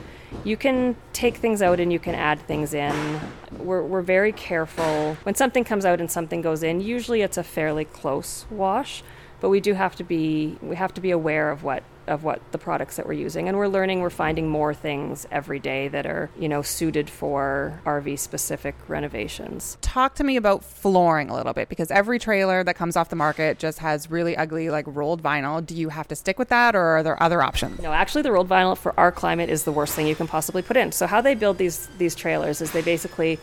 You 0.44 0.56
can 0.56 0.96
take 1.12 1.36
things 1.36 1.62
out 1.62 1.80
and 1.80 1.92
you 1.92 1.98
can 1.98 2.14
add 2.14 2.40
things 2.40 2.74
in. 2.74 3.20
We're, 3.58 3.82
we're 3.82 4.02
very 4.02 4.32
careful. 4.32 5.16
When 5.22 5.34
something 5.34 5.64
comes 5.64 5.84
out 5.84 6.00
and 6.00 6.10
something 6.10 6.42
goes 6.42 6.62
in, 6.62 6.80
usually 6.80 7.22
it's 7.22 7.36
a 7.36 7.42
fairly 7.42 7.84
close 7.84 8.46
wash 8.50 9.02
but 9.40 9.48
we 9.48 9.60
do 9.60 9.74
have 9.74 9.96
to 9.96 10.04
be 10.04 10.56
we 10.62 10.76
have 10.76 10.94
to 10.94 11.00
be 11.00 11.10
aware 11.10 11.50
of 11.50 11.62
what 11.62 11.82
of 12.08 12.24
what 12.24 12.40
the 12.52 12.58
products 12.58 12.96
that 12.96 13.06
we're 13.06 13.12
using. 13.12 13.48
And 13.48 13.56
we're 13.56 13.68
learning 13.68 14.00
we're 14.00 14.10
finding 14.10 14.48
more 14.48 14.74
things 14.74 15.26
every 15.30 15.58
day 15.58 15.88
that 15.88 16.06
are 16.06 16.30
you 16.38 16.48
know 16.48 16.62
suited 16.62 17.08
for 17.08 17.80
rv 17.84 18.18
specific 18.18 18.74
renovations. 18.88 19.76
Talk 19.80 20.14
to 20.16 20.24
me 20.24 20.36
about 20.36 20.64
flooring 20.64 21.30
a 21.30 21.34
little 21.34 21.52
bit 21.52 21.68
because 21.68 21.90
every 21.90 22.18
trailer 22.18 22.64
that 22.64 22.76
comes 22.76 22.96
off 22.96 23.08
the 23.10 23.16
market 23.16 23.58
just 23.58 23.78
has 23.78 24.10
really 24.10 24.36
ugly 24.36 24.70
like 24.70 24.86
rolled 24.88 25.22
vinyl. 25.22 25.64
Do 25.64 25.74
you 25.74 25.90
have 25.90 26.08
to 26.08 26.16
stick 26.16 26.38
with 26.38 26.48
that 26.48 26.74
or 26.74 26.82
are 26.82 27.02
there 27.02 27.22
other 27.22 27.42
options? 27.42 27.80
No 27.80 27.92
actually 27.92 28.22
the 28.22 28.32
rolled 28.32 28.48
vinyl 28.48 28.76
for 28.76 28.98
our 28.98 29.12
climate 29.12 29.50
is 29.50 29.64
the 29.64 29.72
worst 29.72 29.94
thing 29.94 30.06
you 30.06 30.16
can 30.16 30.26
possibly 30.26 30.62
put 30.62 30.76
in. 30.76 30.92
So 30.92 31.06
how 31.06 31.20
they 31.20 31.34
build 31.34 31.58
these 31.58 31.88
these 31.98 32.14
trailers 32.14 32.60
is 32.60 32.72
they 32.72 32.82
basically 32.82 33.38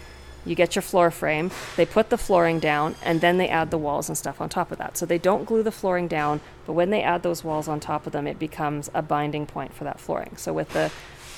you 0.46 0.56
get 0.56 0.75
your 0.75 0.82
floor 0.82 1.12
frame, 1.12 1.52
they 1.75 1.86
put 1.86 2.10
the 2.10 2.18
flooring 2.18 2.60
down, 2.60 2.96
and 3.04 3.22
then 3.22 3.38
they 3.38 3.50
add 3.50 3.72
the 3.72 3.78
walls 3.78 4.10
and 4.10 4.18
stuff 4.18 4.40
on 4.40 4.50
top 4.50 4.72
of 4.72 4.78
that. 4.78 4.98
So 4.98 5.06
they 5.06 5.18
don't 5.18 5.46
glue 5.46 5.64
the 5.64 5.72
flooring 5.72 6.08
down, 6.08 6.42
but 6.66 6.74
when 6.74 6.90
they 6.90 7.02
add 7.02 7.24
those 7.24 7.44
walls 7.44 7.68
on 7.68 7.80
top 7.80 8.06
of 8.06 8.14
them, 8.14 8.28
it 8.28 8.40
becomes 8.40 8.90
a 8.94 9.02
binding 9.02 9.46
point 9.46 9.74
for 9.74 9.84
that 9.84 10.00
flooring. 10.00 10.38
So 10.38 10.54
with 10.54 10.70
the 10.70 10.92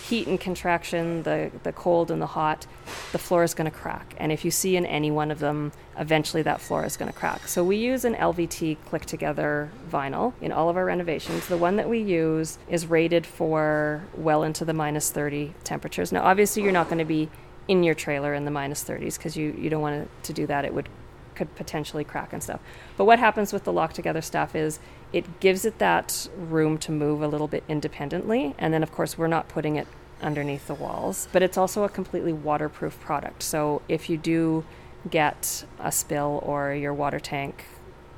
heat 0.07 0.27
and 0.27 0.39
contraction, 0.39 1.23
the, 1.23 1.51
the 1.63 1.73
cold 1.73 2.09
and 2.09 2.21
the 2.21 2.27
hot, 2.27 2.65
the 3.11 3.17
floor 3.17 3.43
is 3.43 3.53
going 3.53 3.69
to 3.69 3.77
crack. 3.77 4.15
And 4.17 4.31
if 4.31 4.45
you 4.45 4.51
see 4.51 4.77
in 4.77 4.85
any 4.85 5.11
one 5.11 5.31
of 5.31 5.39
them, 5.39 5.73
eventually 5.97 6.43
that 6.43 6.61
floor 6.61 6.85
is 6.85 6.95
going 6.95 7.11
to 7.11 7.17
crack. 7.17 7.47
So 7.47 7.63
we 7.63 7.75
use 7.75 8.05
an 8.05 8.15
LVT 8.15 8.77
click 8.85 9.05
together 9.05 9.69
vinyl 9.91 10.33
in 10.41 10.51
all 10.51 10.69
of 10.69 10.77
our 10.77 10.85
renovations. 10.85 11.47
The 11.47 11.57
one 11.57 11.75
that 11.75 11.89
we 11.89 11.99
use 11.99 12.57
is 12.69 12.87
rated 12.87 13.25
for 13.25 14.03
well 14.15 14.43
into 14.43 14.63
the 14.63 14.73
minus 14.73 15.11
30 15.11 15.53
temperatures. 15.63 16.11
Now, 16.11 16.23
obviously, 16.23 16.63
you're 16.63 16.71
not 16.71 16.87
going 16.87 16.99
to 16.99 17.05
be 17.05 17.29
in 17.67 17.83
your 17.83 17.95
trailer 17.95 18.33
in 18.33 18.45
the 18.45 18.51
minus 18.51 18.83
30s 18.83 19.17
because 19.17 19.35
you, 19.35 19.55
you 19.57 19.69
don't 19.69 19.81
want 19.81 20.09
to 20.23 20.33
do 20.33 20.47
that. 20.47 20.65
It 20.65 20.73
would 20.73 20.89
could 21.37 21.55
potentially 21.55 22.03
crack 22.03 22.33
and 22.33 22.41
stuff. 22.41 22.59
But 22.97 23.05
what 23.05 23.19
happens 23.19 23.53
with 23.53 23.63
the 23.63 23.71
lock 23.71 23.93
together 23.93 24.21
stuff 24.21 24.55
is 24.55 24.79
it 25.13 25.39
gives 25.39 25.63
it 25.65 25.77
that 25.77 26.27
room 26.35 26.77
to 26.79 26.91
move 26.91 27.21
a 27.21 27.27
little 27.27 27.47
bit 27.47 27.63
independently. 27.69 28.55
And 28.57 28.73
then, 28.73 28.83
of 28.83 28.91
course, 28.91 29.17
we're 29.17 29.27
not 29.27 29.47
putting 29.47 29.75
it 29.75 29.87
underneath 30.21 30.67
the 30.67 30.73
walls. 30.73 31.27
But 31.31 31.43
it's 31.43 31.57
also 31.57 31.83
a 31.83 31.89
completely 31.89 32.33
waterproof 32.33 32.99
product. 32.99 33.43
So 33.43 33.83
if 33.87 34.09
you 34.09 34.17
do 34.17 34.65
get 35.09 35.63
a 35.79 35.91
spill 35.91 36.41
or 36.43 36.73
your 36.73 36.93
water 36.93 37.19
tank 37.19 37.65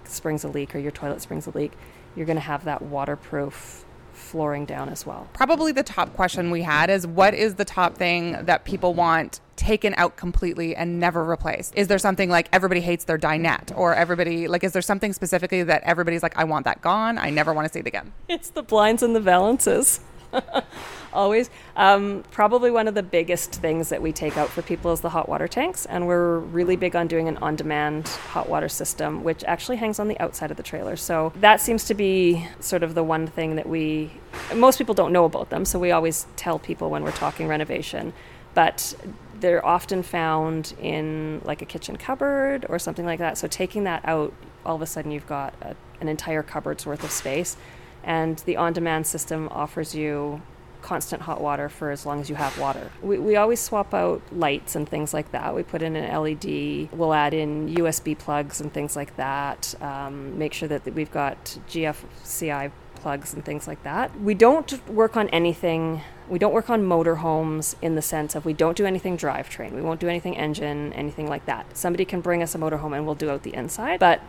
springs 0.05 0.43
a 0.43 0.47
leak 0.47 0.73
or 0.73 0.79
your 0.79 0.91
toilet 0.91 1.21
springs 1.21 1.45
a 1.45 1.51
leak, 1.51 1.73
you're 2.15 2.25
going 2.25 2.37
to 2.37 2.41
have 2.41 2.63
that 2.63 2.81
waterproof 2.81 3.85
flooring 4.19 4.65
down 4.65 4.89
as 4.89 5.05
well. 5.05 5.27
Probably 5.33 5.71
the 5.71 5.83
top 5.83 6.13
question 6.13 6.51
we 6.51 6.61
had 6.61 6.89
is 6.89 7.07
what 7.07 7.33
is 7.33 7.55
the 7.55 7.65
top 7.65 7.95
thing 7.95 8.33
that 8.45 8.65
people 8.65 8.93
want 8.93 9.39
taken 9.55 9.93
out 9.97 10.15
completely 10.15 10.75
and 10.75 10.99
never 10.99 11.23
replaced? 11.23 11.73
Is 11.75 11.88
there 11.88 11.99
something 11.99 12.29
like 12.29 12.47
everybody 12.53 12.81
hates 12.81 13.03
their 13.03 13.17
dinette 13.17 13.75
or 13.77 13.93
everybody 13.93 14.47
like 14.47 14.63
is 14.63 14.71
there 14.71 14.81
something 14.81 15.13
specifically 15.13 15.63
that 15.63 15.83
everybody's 15.83 16.23
like 16.23 16.38
I 16.38 16.45
want 16.45 16.65
that 16.65 16.81
gone. 16.81 17.17
I 17.17 17.29
never 17.29 17.53
want 17.53 17.67
to 17.67 17.73
see 17.73 17.79
it 17.79 17.88
again. 17.88 18.13
It's 18.27 18.49
the 18.49 18.63
blinds 18.63 19.03
and 19.03 19.15
the 19.15 19.19
valances. 19.19 19.99
always. 21.13 21.50
Um, 21.75 22.24
probably 22.31 22.71
one 22.71 22.88
of 22.88 22.95
the 22.95 23.03
biggest 23.03 23.53
things 23.55 23.89
that 23.89 24.01
we 24.01 24.12
take 24.12 24.38
out 24.38 24.50
for 24.50 24.62
people 24.62 24.91
is 24.91 25.01
the 25.01 25.09
hot 25.09 25.29
water 25.29 25.48
tanks, 25.48 25.86
and 25.86 26.07
we're 26.07 26.39
really 26.39 26.75
big 26.75 26.95
on 26.95 27.07
doing 27.07 27.27
an 27.27 27.38
on 27.38 27.55
demand 27.55 28.07
hot 28.07 28.50
water 28.50 28.69
system, 28.69 29.24
which 29.24 29.43
actually 29.45 29.77
hangs 29.77 30.00
on 30.00 30.07
the 30.07 30.19
outside 30.19 30.51
of 30.51 30.57
the 30.57 30.63
trailer. 30.63 30.95
So 30.95 31.33
that 31.41 31.62
seems 31.62 31.86
to 31.86 31.93
be 31.93 32.48
sort 32.59 32.83
of 32.83 32.95
the 32.95 33.03
one 33.03 33.27
thing 33.27 33.55
that 33.55 33.67
we, 33.67 34.12
most 34.55 34.77
people 34.77 34.95
don't 34.95 35.13
know 35.13 35.25
about 35.25 35.50
them, 35.50 35.65
so 35.65 35.79
we 35.79 35.91
always 35.91 36.27
tell 36.36 36.59
people 36.59 36.89
when 36.89 37.03
we're 37.03 37.12
talking 37.12 37.48
renovation. 37.48 38.13
But 38.53 38.95
they're 39.39 39.65
often 39.65 40.03
found 40.03 40.74
in 40.81 41.41
like 41.45 41.62
a 41.62 41.65
kitchen 41.65 41.95
cupboard 41.95 42.65
or 42.67 42.79
something 42.79 43.05
like 43.05 43.19
that. 43.19 43.38
So 43.38 43.48
taking 43.48 43.86
that 43.86 44.03
out, 44.05 44.33
all 44.65 44.75
of 44.75 44.81
a 44.81 44.86
sudden 44.86 45.12
you've 45.12 45.27
got 45.27 45.53
a, 45.62 45.75
an 46.01 46.09
entire 46.09 46.43
cupboard's 46.43 46.86
worth 46.86 47.03
of 47.03 47.12
space. 47.12 47.55
And 48.03 48.37
the 48.39 48.57
on 48.57 48.73
demand 48.73 49.07
system 49.07 49.49
offers 49.51 49.93
you 49.95 50.41
constant 50.81 51.21
hot 51.23 51.41
water 51.41 51.69
for 51.69 51.91
as 51.91 52.05
long 52.05 52.21
as 52.21 52.29
you 52.29 52.35
have 52.35 52.57
water. 52.57 52.91
We, 53.01 53.19
we 53.19 53.35
always 53.35 53.59
swap 53.59 53.93
out 53.93 54.21
lights 54.31 54.75
and 54.75 54.87
things 54.87 55.13
like 55.13 55.31
that. 55.31 55.53
We 55.53 55.63
put 55.63 55.81
in 55.81 55.95
an 55.95 56.21
LED, 56.21 56.89
we'll 56.97 57.13
add 57.13 57.33
in 57.33 57.75
USB 57.75 58.17
plugs 58.17 58.61
and 58.61 58.73
things 58.73 58.95
like 58.95 59.15
that, 59.17 59.75
um, 59.81 60.37
make 60.37 60.53
sure 60.53 60.69
that 60.69 60.85
we've 60.93 61.11
got 61.11 61.57
GFCI 61.67 62.71
plugs 62.95 63.33
and 63.33 63.43
things 63.43 63.67
like 63.67 63.83
that. 63.83 64.19
We 64.21 64.33
don't 64.33 64.87
work 64.89 65.17
on 65.17 65.29
anything 65.29 66.01
we 66.29 66.39
don't 66.39 66.53
work 66.53 66.69
on 66.69 66.83
motorhomes 66.83 67.75
in 67.81 67.95
the 67.95 68.01
sense 68.01 68.36
of 68.36 68.45
we 68.45 68.53
don't 68.53 68.77
do 68.77 68.86
anything 68.86 69.17
drivetrain. 69.17 69.71
We 69.71 69.81
won't 69.81 70.00
do 70.00 70.07
anything 70.07 70.38
engine, 70.38 70.93
anything 70.93 71.27
like 71.27 71.45
that. 71.45 71.75
Somebody 71.75 72.05
can 72.05 72.21
bring 72.21 72.43
us 72.43 72.55
a 72.55 72.57
motorhome 72.57 72.95
and 72.95 73.05
we'll 73.05 73.15
do 73.15 73.29
out 73.29 73.43
the 73.43 73.53
inside. 73.53 74.00
But, 74.00 74.21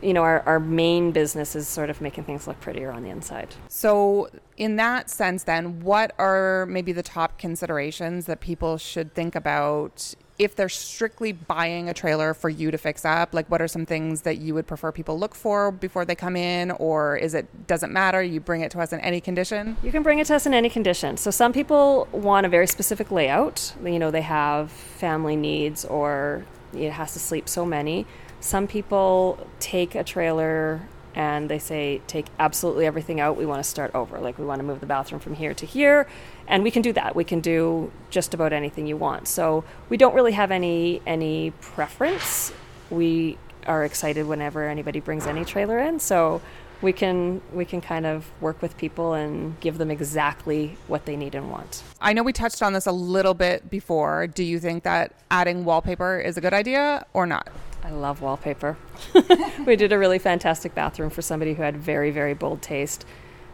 you 0.00 0.14
know, 0.14 0.22
our, 0.22 0.40
our 0.42 0.60
main 0.60 1.10
business 1.10 1.56
is 1.56 1.66
sort 1.66 1.90
of 1.90 2.00
making 2.00 2.24
things 2.24 2.46
look 2.46 2.60
prettier 2.60 2.90
on 2.92 3.02
the 3.02 3.10
inside. 3.10 3.54
So, 3.68 4.30
in 4.56 4.76
that 4.76 5.10
sense, 5.10 5.44
then, 5.44 5.80
what 5.80 6.14
are 6.18 6.66
maybe 6.66 6.92
the 6.92 7.02
top 7.02 7.38
considerations 7.38 8.26
that 8.26 8.40
people 8.40 8.78
should 8.78 9.14
think 9.14 9.34
about 9.34 10.14
if 10.40 10.56
they're 10.56 10.70
strictly 10.70 11.32
buying 11.32 11.90
a 11.90 11.92
trailer 11.92 12.32
for 12.32 12.48
you 12.48 12.70
to 12.70 12.78
fix 12.78 13.04
up, 13.04 13.34
like 13.34 13.46
what 13.50 13.60
are 13.60 13.68
some 13.68 13.84
things 13.84 14.22
that 14.22 14.38
you 14.38 14.54
would 14.54 14.66
prefer 14.66 14.90
people 14.90 15.18
look 15.18 15.34
for 15.34 15.70
before 15.70 16.06
they 16.06 16.14
come 16.14 16.34
in, 16.34 16.70
or 16.70 17.14
is 17.18 17.34
it 17.34 17.66
doesn't 17.66 17.92
matter? 17.92 18.22
You 18.22 18.40
bring 18.40 18.62
it 18.62 18.70
to 18.70 18.80
us 18.80 18.94
in 18.94 19.00
any 19.00 19.20
condition. 19.20 19.76
You 19.82 19.92
can 19.92 20.02
bring 20.02 20.18
it 20.18 20.26
to 20.28 20.34
us 20.34 20.46
in 20.46 20.54
any 20.54 20.70
condition. 20.70 21.18
So 21.18 21.30
some 21.30 21.52
people 21.52 22.08
want 22.10 22.46
a 22.46 22.48
very 22.48 22.66
specific 22.66 23.10
layout. 23.10 23.74
You 23.84 23.98
know, 23.98 24.10
they 24.10 24.22
have 24.22 24.72
family 24.72 25.36
needs, 25.36 25.84
or 25.84 26.46
it 26.72 26.92
has 26.92 27.12
to 27.12 27.18
sleep 27.18 27.46
so 27.46 27.66
many. 27.66 28.06
Some 28.40 28.66
people 28.66 29.46
take 29.58 29.94
a 29.94 30.02
trailer 30.02 30.80
and 31.14 31.48
they 31.48 31.58
say 31.58 32.00
take 32.06 32.26
absolutely 32.38 32.86
everything 32.86 33.20
out 33.20 33.36
we 33.36 33.46
want 33.46 33.62
to 33.62 33.68
start 33.68 33.92
over 33.94 34.18
like 34.18 34.38
we 34.38 34.44
want 34.44 34.58
to 34.58 34.64
move 34.64 34.80
the 34.80 34.86
bathroom 34.86 35.20
from 35.20 35.34
here 35.34 35.52
to 35.52 35.66
here 35.66 36.06
and 36.46 36.62
we 36.62 36.70
can 36.70 36.82
do 36.82 36.92
that 36.92 37.16
we 37.16 37.24
can 37.24 37.40
do 37.40 37.90
just 38.10 38.34
about 38.34 38.52
anything 38.52 38.86
you 38.86 38.96
want 38.96 39.26
so 39.26 39.64
we 39.88 39.96
don't 39.96 40.14
really 40.14 40.32
have 40.32 40.50
any 40.50 41.00
any 41.06 41.50
preference 41.60 42.52
we 42.90 43.36
are 43.66 43.84
excited 43.84 44.26
whenever 44.26 44.68
anybody 44.68 45.00
brings 45.00 45.26
any 45.26 45.44
trailer 45.44 45.78
in 45.78 45.98
so 45.98 46.40
we 46.82 46.92
can 46.92 47.40
we 47.52 47.64
can 47.64 47.80
kind 47.80 48.06
of 48.06 48.30
work 48.40 48.62
with 48.62 48.76
people 48.76 49.12
and 49.12 49.58
give 49.60 49.78
them 49.78 49.90
exactly 49.90 50.76
what 50.86 51.04
they 51.04 51.16
need 51.16 51.34
and 51.34 51.50
want. 51.50 51.82
I 52.00 52.12
know 52.12 52.22
we 52.22 52.32
touched 52.32 52.62
on 52.62 52.72
this 52.72 52.86
a 52.86 52.92
little 52.92 53.34
bit 53.34 53.68
before. 53.68 54.26
Do 54.26 54.42
you 54.42 54.58
think 54.58 54.84
that 54.84 55.12
adding 55.30 55.64
wallpaper 55.64 56.18
is 56.18 56.36
a 56.36 56.40
good 56.40 56.54
idea 56.54 57.04
or 57.12 57.26
not? 57.26 57.48
I 57.82 57.90
love 57.90 58.20
wallpaper. 58.20 58.76
we 59.66 59.76
did 59.76 59.92
a 59.92 59.98
really 59.98 60.18
fantastic 60.18 60.74
bathroom 60.74 61.10
for 61.10 61.22
somebody 61.22 61.54
who 61.54 61.62
had 61.62 61.76
very, 61.76 62.10
very 62.10 62.34
bold 62.34 62.62
taste 62.62 63.04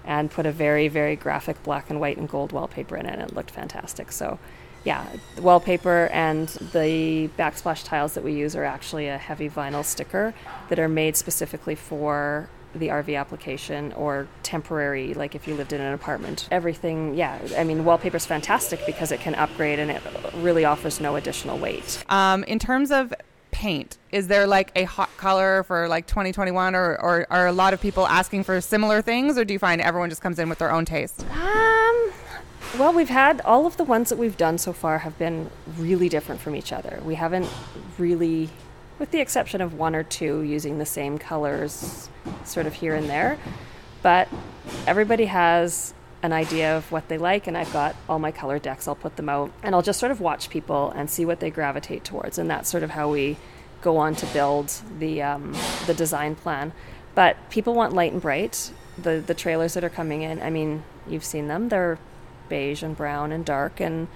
and 0.04 0.30
put 0.30 0.46
a 0.46 0.52
very, 0.52 0.88
very 0.88 1.16
graphic 1.16 1.62
black 1.62 1.90
and 1.90 2.00
white 2.00 2.16
and 2.16 2.28
gold 2.28 2.52
wallpaper 2.52 2.96
in 2.96 3.06
it, 3.06 3.12
and 3.12 3.22
it 3.22 3.34
looked 3.34 3.50
fantastic. 3.50 4.12
So, 4.12 4.38
yeah, 4.84 5.04
the 5.34 5.42
wallpaper 5.42 6.08
and 6.12 6.48
the 6.72 7.28
backsplash 7.36 7.84
tiles 7.84 8.14
that 8.14 8.22
we 8.22 8.32
use 8.32 8.54
are 8.54 8.64
actually 8.64 9.08
a 9.08 9.18
heavy 9.18 9.48
vinyl 9.48 9.84
sticker 9.84 10.32
that 10.68 10.78
are 10.78 10.88
made 10.88 11.16
specifically 11.16 11.74
for 11.74 12.48
the 12.78 12.88
RV 12.88 13.18
application 13.18 13.92
or 13.94 14.28
temporary, 14.42 15.14
like 15.14 15.34
if 15.34 15.48
you 15.48 15.54
lived 15.54 15.72
in 15.72 15.80
an 15.80 15.92
apartment. 15.92 16.48
Everything, 16.50 17.14
yeah, 17.14 17.38
I 17.56 17.64
mean, 17.64 17.84
wallpaper 17.84 18.16
is 18.16 18.26
fantastic 18.26 18.84
because 18.86 19.12
it 19.12 19.20
can 19.20 19.34
upgrade 19.34 19.78
and 19.78 19.90
it 19.90 20.02
really 20.34 20.64
offers 20.64 21.00
no 21.00 21.16
additional 21.16 21.58
weight. 21.58 22.04
Um, 22.08 22.44
in 22.44 22.58
terms 22.58 22.90
of 22.90 23.12
paint? 23.56 23.96
Is 24.12 24.28
there 24.28 24.46
like 24.46 24.70
a 24.76 24.84
hot 24.84 25.08
color 25.16 25.62
for 25.62 25.88
like 25.88 26.06
2021 26.06 26.74
or, 26.74 27.00
or 27.00 27.26
are 27.30 27.46
a 27.46 27.52
lot 27.52 27.72
of 27.72 27.80
people 27.80 28.06
asking 28.06 28.44
for 28.44 28.60
similar 28.60 29.00
things 29.00 29.38
or 29.38 29.46
do 29.46 29.54
you 29.54 29.58
find 29.58 29.80
everyone 29.80 30.10
just 30.10 30.20
comes 30.20 30.38
in 30.38 30.50
with 30.50 30.58
their 30.58 30.70
own 30.70 30.84
taste? 30.84 31.24
Um, 31.32 32.12
well, 32.78 32.92
we've 32.92 33.08
had 33.08 33.40
all 33.40 33.64
of 33.64 33.78
the 33.78 33.84
ones 33.84 34.10
that 34.10 34.18
we've 34.18 34.36
done 34.36 34.58
so 34.58 34.74
far 34.74 34.98
have 34.98 35.18
been 35.18 35.48
really 35.78 36.10
different 36.10 36.42
from 36.42 36.54
each 36.54 36.70
other. 36.70 37.00
We 37.02 37.14
haven't 37.14 37.48
really, 37.96 38.50
with 38.98 39.10
the 39.10 39.20
exception 39.20 39.62
of 39.62 39.72
one 39.72 39.94
or 39.94 40.02
two, 40.02 40.42
using 40.42 40.76
the 40.76 40.84
same 40.84 41.16
colors 41.16 42.10
sort 42.44 42.66
of 42.66 42.74
here 42.74 42.94
and 42.94 43.08
there. 43.08 43.38
But 44.02 44.28
everybody 44.86 45.24
has 45.24 45.94
an 46.26 46.32
idea 46.32 46.76
of 46.76 46.90
what 46.90 47.08
they 47.08 47.16
like, 47.16 47.46
and 47.46 47.56
I've 47.56 47.72
got 47.72 47.94
all 48.08 48.18
my 48.18 48.32
color 48.32 48.58
decks. 48.58 48.88
I'll 48.88 48.96
put 48.96 49.16
them 49.16 49.28
out, 49.28 49.52
and 49.62 49.74
I'll 49.74 49.82
just 49.82 50.00
sort 50.00 50.10
of 50.10 50.20
watch 50.20 50.50
people 50.50 50.90
and 50.90 51.08
see 51.08 51.24
what 51.24 51.38
they 51.38 51.50
gravitate 51.50 52.04
towards, 52.04 52.36
and 52.36 52.50
that's 52.50 52.68
sort 52.68 52.82
of 52.82 52.90
how 52.90 53.08
we 53.08 53.36
go 53.80 53.96
on 53.96 54.16
to 54.16 54.26
build 54.26 54.72
the 54.98 55.22
um, 55.22 55.54
the 55.86 55.94
design 55.94 56.34
plan. 56.34 56.72
But 57.14 57.36
people 57.48 57.74
want 57.74 57.92
light 57.92 58.12
and 58.12 58.20
bright. 58.20 58.72
The 58.98 59.22
the 59.24 59.34
trailers 59.34 59.74
that 59.74 59.84
are 59.84 59.88
coming 59.88 60.22
in, 60.22 60.42
I 60.42 60.50
mean, 60.50 60.82
you've 61.08 61.24
seen 61.24 61.46
them. 61.46 61.68
They're 61.68 61.98
beige 62.48 62.82
and 62.82 62.96
brown 62.96 63.30
and 63.30 63.44
dark, 63.44 63.80
and 63.80 64.08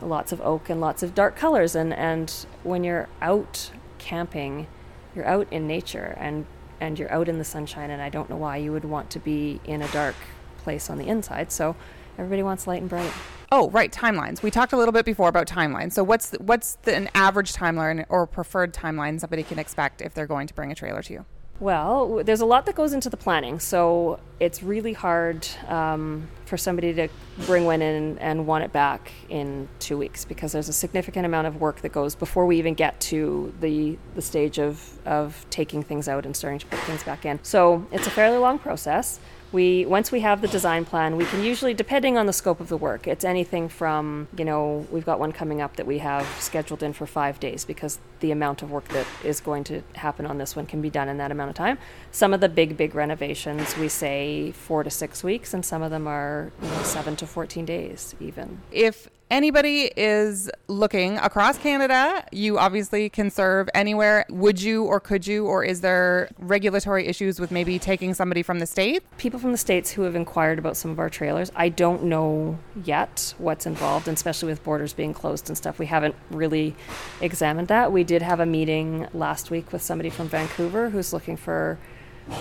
lots 0.00 0.32
of 0.32 0.40
oak 0.40 0.68
and 0.68 0.80
lots 0.80 1.04
of 1.04 1.14
dark 1.14 1.36
colors. 1.36 1.76
And 1.76 1.94
and 1.94 2.28
when 2.64 2.82
you're 2.82 3.08
out 3.20 3.70
camping, 3.98 4.66
you're 5.14 5.26
out 5.26 5.46
in 5.52 5.68
nature 5.68 6.16
and 6.18 6.46
and 6.80 6.98
you're 6.98 7.12
out 7.12 7.28
in 7.28 7.38
the 7.38 7.44
sunshine. 7.44 7.90
And 7.90 8.02
I 8.02 8.08
don't 8.08 8.28
know 8.28 8.36
why 8.36 8.56
you 8.56 8.72
would 8.72 8.84
want 8.84 9.10
to 9.10 9.20
be 9.20 9.60
in 9.64 9.80
a 9.80 9.88
dark 9.88 10.16
place 10.62 10.88
on 10.88 10.98
the 10.98 11.08
inside. 11.08 11.52
So 11.52 11.76
everybody 12.18 12.42
wants 12.42 12.66
light 12.66 12.80
and 12.80 12.90
bright. 12.90 13.12
Oh, 13.50 13.68
right, 13.70 13.92
timelines. 13.92 14.42
We 14.42 14.50
talked 14.50 14.72
a 14.72 14.78
little 14.78 14.92
bit 14.92 15.04
before 15.04 15.28
about 15.28 15.46
timelines. 15.46 15.92
So 15.92 16.02
what's 16.02 16.30
the, 16.30 16.42
what's 16.42 16.76
the, 16.82 16.96
an 16.96 17.10
average 17.14 17.52
timeline 17.52 18.06
or 18.08 18.26
preferred 18.26 18.72
timeline 18.72 19.20
somebody 19.20 19.42
can 19.42 19.58
expect 19.58 20.00
if 20.00 20.14
they're 20.14 20.26
going 20.26 20.46
to 20.46 20.54
bring 20.54 20.72
a 20.72 20.74
trailer 20.74 21.02
to 21.02 21.12
you? 21.12 21.24
Well, 21.60 22.24
there's 22.24 22.40
a 22.40 22.46
lot 22.46 22.66
that 22.66 22.74
goes 22.74 22.92
into 22.92 23.10
the 23.10 23.16
planning, 23.16 23.60
so 23.60 24.18
it's 24.42 24.60
really 24.60 24.92
hard 24.92 25.46
um, 25.68 26.26
for 26.46 26.56
somebody 26.56 26.92
to 26.92 27.06
bring 27.46 27.64
one 27.64 27.80
in 27.80 28.18
and 28.18 28.44
want 28.44 28.64
it 28.64 28.72
back 28.72 29.12
in 29.28 29.68
two 29.78 29.96
weeks 29.96 30.24
because 30.24 30.50
there's 30.50 30.68
a 30.68 30.72
significant 30.72 31.24
amount 31.24 31.46
of 31.46 31.60
work 31.60 31.80
that 31.82 31.92
goes 31.92 32.16
before 32.16 32.44
we 32.44 32.58
even 32.58 32.74
get 32.74 32.98
to 33.00 33.54
the 33.60 33.96
the 34.16 34.20
stage 34.20 34.58
of 34.58 34.98
of 35.06 35.46
taking 35.48 35.80
things 35.80 36.08
out 36.08 36.26
and 36.26 36.36
starting 36.36 36.58
to 36.58 36.66
put 36.66 36.80
things 36.80 37.04
back 37.04 37.24
in. 37.24 37.38
So 37.44 37.86
it's 37.92 38.08
a 38.08 38.10
fairly 38.10 38.38
long 38.38 38.58
process 38.58 39.20
we 39.52 39.84
once 39.84 40.10
we 40.10 40.20
have 40.20 40.40
the 40.40 40.48
design 40.48 40.84
plan 40.84 41.16
we 41.16 41.26
can 41.26 41.42
usually 41.42 41.74
depending 41.74 42.16
on 42.16 42.26
the 42.26 42.32
scope 42.32 42.58
of 42.58 42.68
the 42.68 42.76
work 42.76 43.06
it's 43.06 43.24
anything 43.24 43.68
from 43.68 44.26
you 44.36 44.44
know 44.44 44.86
we've 44.90 45.04
got 45.04 45.20
one 45.20 45.30
coming 45.30 45.60
up 45.60 45.76
that 45.76 45.86
we 45.86 45.98
have 45.98 46.26
scheduled 46.40 46.82
in 46.82 46.92
for 46.92 47.06
five 47.06 47.38
days 47.38 47.64
because 47.64 47.98
the 48.20 48.30
amount 48.30 48.62
of 48.62 48.70
work 48.70 48.88
that 48.88 49.06
is 49.22 49.40
going 49.40 49.62
to 49.62 49.82
happen 49.94 50.26
on 50.26 50.38
this 50.38 50.56
one 50.56 50.66
can 50.66 50.80
be 50.80 50.88
done 50.88 51.08
in 51.08 51.18
that 51.18 51.30
amount 51.30 51.50
of 51.50 51.54
time 51.54 51.76
some 52.10 52.32
of 52.32 52.40
the 52.40 52.48
big 52.48 52.76
big 52.76 52.94
renovations 52.94 53.76
we 53.76 53.88
say 53.88 54.31
four 54.52 54.82
to 54.82 54.90
six 54.90 55.22
weeks 55.22 55.52
and 55.54 55.64
some 55.64 55.82
of 55.82 55.90
them 55.90 56.06
are 56.06 56.50
you 56.62 56.68
know, 56.68 56.82
seven 56.82 57.14
to 57.16 57.26
14 57.26 57.64
days 57.64 58.14
even 58.20 58.60
if 58.70 59.08
anybody 59.32 59.90
is 59.96 60.50
looking 60.68 61.16
across 61.16 61.56
Canada, 61.56 62.22
you 62.32 62.58
obviously 62.58 63.08
can 63.08 63.30
serve 63.30 63.68
anywhere. 63.74 64.26
Would 64.28 64.60
you 64.60 64.84
or 64.84 65.00
could 65.00 65.26
you, 65.26 65.46
or 65.46 65.64
is 65.64 65.80
there 65.80 66.28
regulatory 66.38 67.06
issues 67.06 67.40
with 67.40 67.50
maybe 67.50 67.78
taking 67.78 68.12
somebody 68.12 68.42
from 68.42 68.58
the 68.58 68.66
state? 68.66 69.02
People 69.16 69.40
from 69.40 69.50
the 69.50 69.58
states 69.58 69.90
who 69.90 70.02
have 70.02 70.14
inquired 70.14 70.58
about 70.58 70.76
some 70.76 70.90
of 70.90 70.98
our 70.98 71.08
trailers, 71.08 71.50
I 71.56 71.70
don't 71.70 72.04
know 72.04 72.58
yet 72.84 73.34
what's 73.38 73.64
involved, 73.64 74.06
and 74.06 74.14
especially 74.14 74.48
with 74.48 74.62
borders 74.62 74.92
being 74.92 75.14
closed 75.14 75.48
and 75.48 75.56
stuff. 75.56 75.78
We 75.78 75.86
haven't 75.86 76.14
really 76.30 76.76
examined 77.22 77.68
that. 77.68 77.90
We 77.90 78.04
did 78.04 78.20
have 78.20 78.38
a 78.38 78.46
meeting 78.46 79.08
last 79.14 79.50
week 79.50 79.72
with 79.72 79.80
somebody 79.80 80.10
from 80.10 80.28
Vancouver 80.28 80.90
who's 80.90 81.14
looking 81.14 81.38
for 81.38 81.78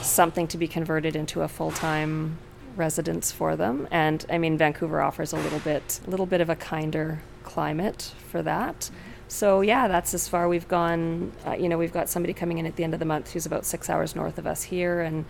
something 0.01 0.47
to 0.47 0.57
be 0.57 0.67
converted 0.67 1.15
into 1.15 1.41
a 1.41 1.47
full 1.47 1.71
time 1.71 2.37
residence 2.75 3.31
for 3.31 3.55
them. 3.55 3.87
And 3.91 4.25
I 4.29 4.37
mean, 4.37 4.57
Vancouver 4.57 5.01
offers 5.01 5.33
a 5.33 5.37
little 5.37 5.59
bit, 5.59 5.99
a 6.05 6.09
little 6.09 6.25
bit 6.25 6.41
of 6.41 6.49
a 6.49 6.55
kinder 6.55 7.21
climate 7.43 8.13
for 8.29 8.41
that. 8.43 8.89
So 9.27 9.61
yeah, 9.61 9.87
that's 9.87 10.13
as 10.13 10.27
far 10.27 10.47
we've 10.47 10.67
gone. 10.67 11.31
Uh, 11.45 11.53
you 11.53 11.69
know, 11.69 11.77
we've 11.77 11.93
got 11.93 12.09
somebody 12.09 12.33
coming 12.33 12.57
in 12.57 12.65
at 12.65 12.75
the 12.75 12.83
end 12.83 12.93
of 12.93 12.99
the 12.99 13.05
month 13.05 13.31
who's 13.31 13.45
about 13.45 13.65
six 13.65 13.89
hours 13.89 14.15
north 14.15 14.37
of 14.37 14.45
us 14.45 14.63
here, 14.63 15.01
and 15.01 15.25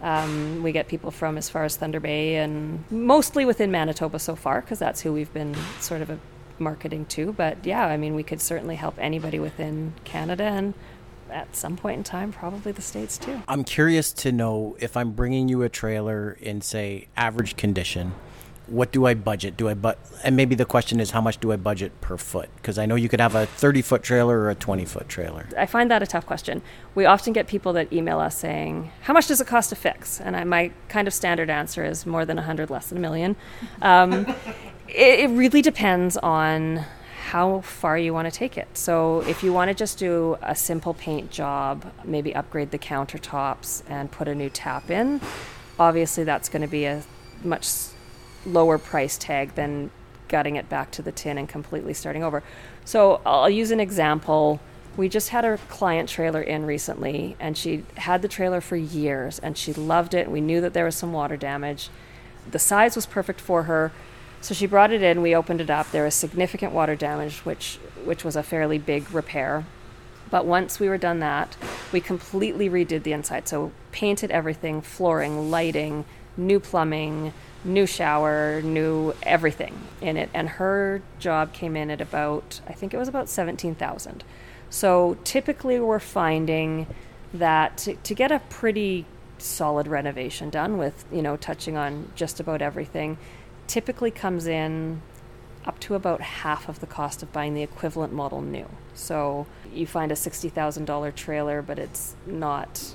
um, 0.00 0.62
we 0.62 0.72
get 0.72 0.88
people 0.88 1.10
from 1.10 1.36
as 1.36 1.48
far 1.48 1.64
as 1.64 1.76
Thunder 1.76 2.00
Bay 2.00 2.36
and 2.36 2.84
mostly 2.90 3.44
within 3.44 3.70
Manitoba 3.70 4.18
so 4.18 4.34
far 4.34 4.60
because 4.60 4.78
that's 4.78 5.02
who 5.02 5.12
we've 5.12 5.32
been 5.32 5.54
sort 5.80 6.00
of 6.02 6.18
marketing 6.58 7.04
to. 7.06 7.32
But 7.32 7.64
yeah, 7.64 7.86
I 7.86 7.96
mean, 7.96 8.14
we 8.14 8.22
could 8.22 8.40
certainly 8.40 8.76
help 8.76 8.94
anybody 8.98 9.38
within 9.38 9.94
Canada 10.04 10.44
and 10.44 10.74
at 11.32 11.56
some 11.56 11.76
point 11.76 11.98
in 11.98 12.04
time, 12.04 12.32
probably 12.32 12.72
the 12.72 12.82
states 12.82 13.18
too. 13.18 13.42
I'm 13.48 13.64
curious 13.64 14.12
to 14.14 14.32
know 14.32 14.76
if 14.80 14.96
I'm 14.96 15.12
bringing 15.12 15.48
you 15.48 15.62
a 15.62 15.68
trailer 15.68 16.36
in, 16.40 16.60
say, 16.60 17.08
average 17.16 17.56
condition, 17.56 18.12
what 18.66 18.92
do 18.92 19.06
I 19.06 19.14
budget? 19.14 19.56
Do 19.56 19.68
I 19.68 19.74
but 19.74 19.98
and 20.24 20.36
maybe 20.36 20.54
the 20.54 20.64
question 20.64 21.00
is 21.00 21.10
how 21.10 21.20
much 21.20 21.38
do 21.38 21.52
I 21.52 21.56
budget 21.56 22.00
per 22.00 22.16
foot? 22.16 22.48
Because 22.56 22.78
I 22.78 22.86
know 22.86 22.94
you 22.94 23.08
could 23.08 23.20
have 23.20 23.34
a 23.34 23.46
30 23.46 23.82
foot 23.82 24.02
trailer 24.02 24.38
or 24.38 24.50
a 24.50 24.54
20 24.54 24.84
foot 24.84 25.08
trailer. 25.08 25.46
I 25.58 25.66
find 25.66 25.90
that 25.90 26.02
a 26.02 26.06
tough 26.06 26.26
question. 26.26 26.62
We 26.94 27.04
often 27.04 27.32
get 27.32 27.46
people 27.46 27.72
that 27.74 27.92
email 27.92 28.18
us 28.20 28.36
saying, 28.36 28.90
"How 29.02 29.12
much 29.12 29.26
does 29.26 29.40
it 29.40 29.46
cost 29.46 29.70
to 29.70 29.76
fix?" 29.76 30.20
And 30.20 30.36
I, 30.36 30.44
my 30.44 30.70
kind 30.88 31.08
of 31.08 31.14
standard 31.14 31.50
answer 31.50 31.84
is 31.84 32.06
more 32.06 32.24
than 32.24 32.36
100, 32.36 32.70
less 32.70 32.88
than 32.88 32.98
a 32.98 33.00
million. 33.00 33.36
Um, 33.82 34.26
it, 34.88 35.20
it 35.20 35.30
really 35.30 35.62
depends 35.62 36.16
on 36.18 36.84
how 37.32 37.62
far 37.62 37.96
you 37.96 38.12
want 38.12 38.30
to 38.30 38.30
take 38.30 38.58
it. 38.58 38.68
So, 38.74 39.20
if 39.22 39.42
you 39.42 39.54
want 39.54 39.70
to 39.70 39.74
just 39.74 39.98
do 39.98 40.36
a 40.42 40.54
simple 40.54 40.92
paint 40.92 41.30
job, 41.30 41.90
maybe 42.04 42.34
upgrade 42.34 42.72
the 42.72 42.78
countertops 42.78 43.82
and 43.88 44.10
put 44.12 44.28
a 44.28 44.34
new 44.34 44.50
tap 44.50 44.90
in, 44.90 45.18
obviously 45.78 46.24
that's 46.24 46.50
going 46.50 46.60
to 46.60 46.68
be 46.68 46.84
a 46.84 47.02
much 47.42 47.66
lower 48.44 48.76
price 48.76 49.16
tag 49.16 49.54
than 49.54 49.90
gutting 50.28 50.56
it 50.56 50.68
back 50.68 50.90
to 50.90 51.00
the 51.00 51.10
tin 51.10 51.38
and 51.38 51.48
completely 51.48 51.94
starting 51.94 52.22
over. 52.22 52.42
So 52.84 53.22
I'll 53.24 53.48
use 53.48 53.70
an 53.70 53.80
example. 53.80 54.60
We 54.98 55.08
just 55.08 55.30
had 55.30 55.46
a 55.46 55.56
client 55.70 56.10
trailer 56.10 56.42
in 56.42 56.66
recently, 56.66 57.34
and 57.40 57.56
she 57.56 57.84
had 57.96 58.20
the 58.20 58.28
trailer 58.28 58.60
for 58.60 58.76
years, 58.76 59.38
and 59.38 59.56
she 59.56 59.72
loved 59.72 60.12
it. 60.12 60.30
We 60.30 60.42
knew 60.42 60.60
that 60.60 60.74
there 60.74 60.84
was 60.84 60.96
some 60.96 61.14
water 61.14 61.38
damage. 61.38 61.88
The 62.50 62.58
size 62.58 62.94
was 62.94 63.06
perfect 63.06 63.40
for 63.40 63.62
her, 63.62 63.90
so 64.42 64.54
she 64.54 64.66
brought 64.66 64.92
it 64.92 65.02
in. 65.02 65.22
We 65.22 65.34
opened 65.34 65.60
it 65.60 65.70
up. 65.70 65.90
There 65.90 66.04
was 66.04 66.14
significant 66.14 66.72
water 66.72 66.96
damage, 66.96 67.38
which 67.40 67.78
which 68.04 68.24
was 68.24 68.36
a 68.36 68.42
fairly 68.42 68.78
big 68.78 69.10
repair. 69.12 69.64
But 70.30 70.46
once 70.46 70.80
we 70.80 70.88
were 70.88 70.98
done 70.98 71.20
that, 71.20 71.56
we 71.92 72.00
completely 72.00 72.68
redid 72.68 73.02
the 73.02 73.12
inside. 73.12 73.48
So 73.48 73.72
painted 73.92 74.30
everything, 74.30 74.80
flooring, 74.80 75.50
lighting, 75.50 76.04
new 76.36 76.58
plumbing, 76.58 77.32
new 77.64 77.86
shower, 77.86 78.62
new 78.62 79.14
everything 79.22 79.78
in 80.00 80.16
it. 80.16 80.30
And 80.32 80.48
her 80.48 81.02
job 81.18 81.52
came 81.52 81.76
in 81.76 81.90
at 81.90 82.00
about, 82.00 82.60
I 82.66 82.72
think 82.72 82.94
it 82.94 82.96
was 82.96 83.08
about 83.08 83.28
17,000. 83.28 84.24
So 84.70 85.18
typically 85.22 85.78
we're 85.78 85.98
finding 85.98 86.86
that 87.34 87.76
to, 87.78 87.94
to 87.94 88.14
get 88.14 88.32
a 88.32 88.40
pretty 88.48 89.04
solid 89.38 89.86
renovation 89.86 90.50
done 90.50 90.78
with, 90.78 91.04
you 91.12 91.22
know, 91.22 91.36
touching 91.36 91.76
on 91.76 92.10
just 92.14 92.40
about 92.40 92.62
everything, 92.62 93.18
typically 93.72 94.10
comes 94.10 94.46
in 94.46 95.00
up 95.64 95.78
to 95.80 95.94
about 95.94 96.20
half 96.20 96.68
of 96.68 96.80
the 96.80 96.86
cost 96.86 97.22
of 97.22 97.32
buying 97.32 97.54
the 97.54 97.62
equivalent 97.62 98.12
model 98.12 98.42
new. 98.42 98.68
So 98.92 99.46
you 99.72 99.86
find 99.86 100.12
a 100.12 100.14
$60,000 100.14 101.14
trailer, 101.14 101.62
but 101.62 101.78
it's 101.78 102.14
not 102.26 102.94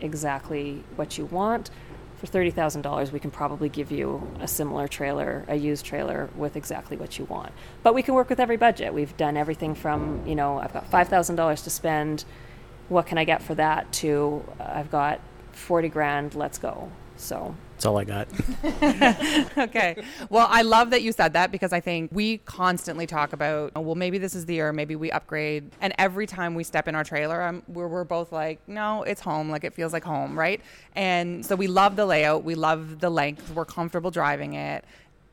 exactly 0.00 0.82
what 0.96 1.18
you 1.18 1.26
want 1.26 1.70
for 2.16 2.26
$30,000, 2.26 3.12
we 3.12 3.20
can 3.20 3.30
probably 3.30 3.68
give 3.68 3.90
you 3.90 4.26
a 4.40 4.48
similar 4.48 4.88
trailer, 4.88 5.44
a 5.48 5.56
used 5.56 5.84
trailer 5.84 6.30
with 6.34 6.56
exactly 6.56 6.96
what 6.96 7.18
you 7.18 7.26
want. 7.26 7.52
But 7.82 7.94
we 7.94 8.02
can 8.02 8.14
work 8.14 8.30
with 8.30 8.40
every 8.40 8.56
budget. 8.56 8.94
We've 8.94 9.14
done 9.18 9.36
everything 9.36 9.74
from, 9.74 10.26
you 10.26 10.34
know, 10.34 10.58
I've 10.58 10.72
got 10.72 10.90
$5,000 10.90 11.64
to 11.64 11.70
spend. 11.70 12.24
What 12.88 13.06
can 13.06 13.18
I 13.18 13.24
get 13.24 13.42
for 13.42 13.54
that? 13.56 13.92
To 13.94 14.42
I've 14.58 14.90
got 14.90 15.20
40 15.52 15.88
grand, 15.90 16.34
let's 16.34 16.56
go. 16.56 16.90
So 17.16 17.54
that's 17.76 17.84
all 17.84 17.98
I 17.98 18.04
got. 18.04 18.26
okay. 19.58 20.02
Well, 20.30 20.46
I 20.48 20.62
love 20.62 20.88
that 20.92 21.02
you 21.02 21.12
said 21.12 21.34
that 21.34 21.52
because 21.52 21.74
I 21.74 21.80
think 21.80 22.10
we 22.10 22.38
constantly 22.38 23.06
talk 23.06 23.34
about, 23.34 23.72
oh, 23.76 23.82
well, 23.82 23.94
maybe 23.94 24.16
this 24.16 24.34
is 24.34 24.46
the 24.46 24.54
year, 24.54 24.72
maybe 24.72 24.96
we 24.96 25.10
upgrade. 25.10 25.70
And 25.82 25.92
every 25.98 26.26
time 26.26 26.54
we 26.54 26.64
step 26.64 26.88
in 26.88 26.94
our 26.94 27.04
trailer, 27.04 27.42
I'm, 27.42 27.62
we're, 27.68 27.86
we're 27.86 28.04
both 28.04 28.32
like, 28.32 28.66
no, 28.66 29.02
it's 29.02 29.20
home. 29.20 29.50
Like 29.50 29.62
it 29.62 29.74
feels 29.74 29.92
like 29.92 30.04
home, 30.04 30.38
right? 30.38 30.62
And 30.94 31.44
so 31.44 31.54
we 31.54 31.66
love 31.66 31.96
the 31.96 32.06
layout, 32.06 32.44
we 32.44 32.54
love 32.54 32.98
the 33.00 33.10
length, 33.10 33.50
we're 33.50 33.66
comfortable 33.66 34.10
driving 34.10 34.54
it 34.54 34.82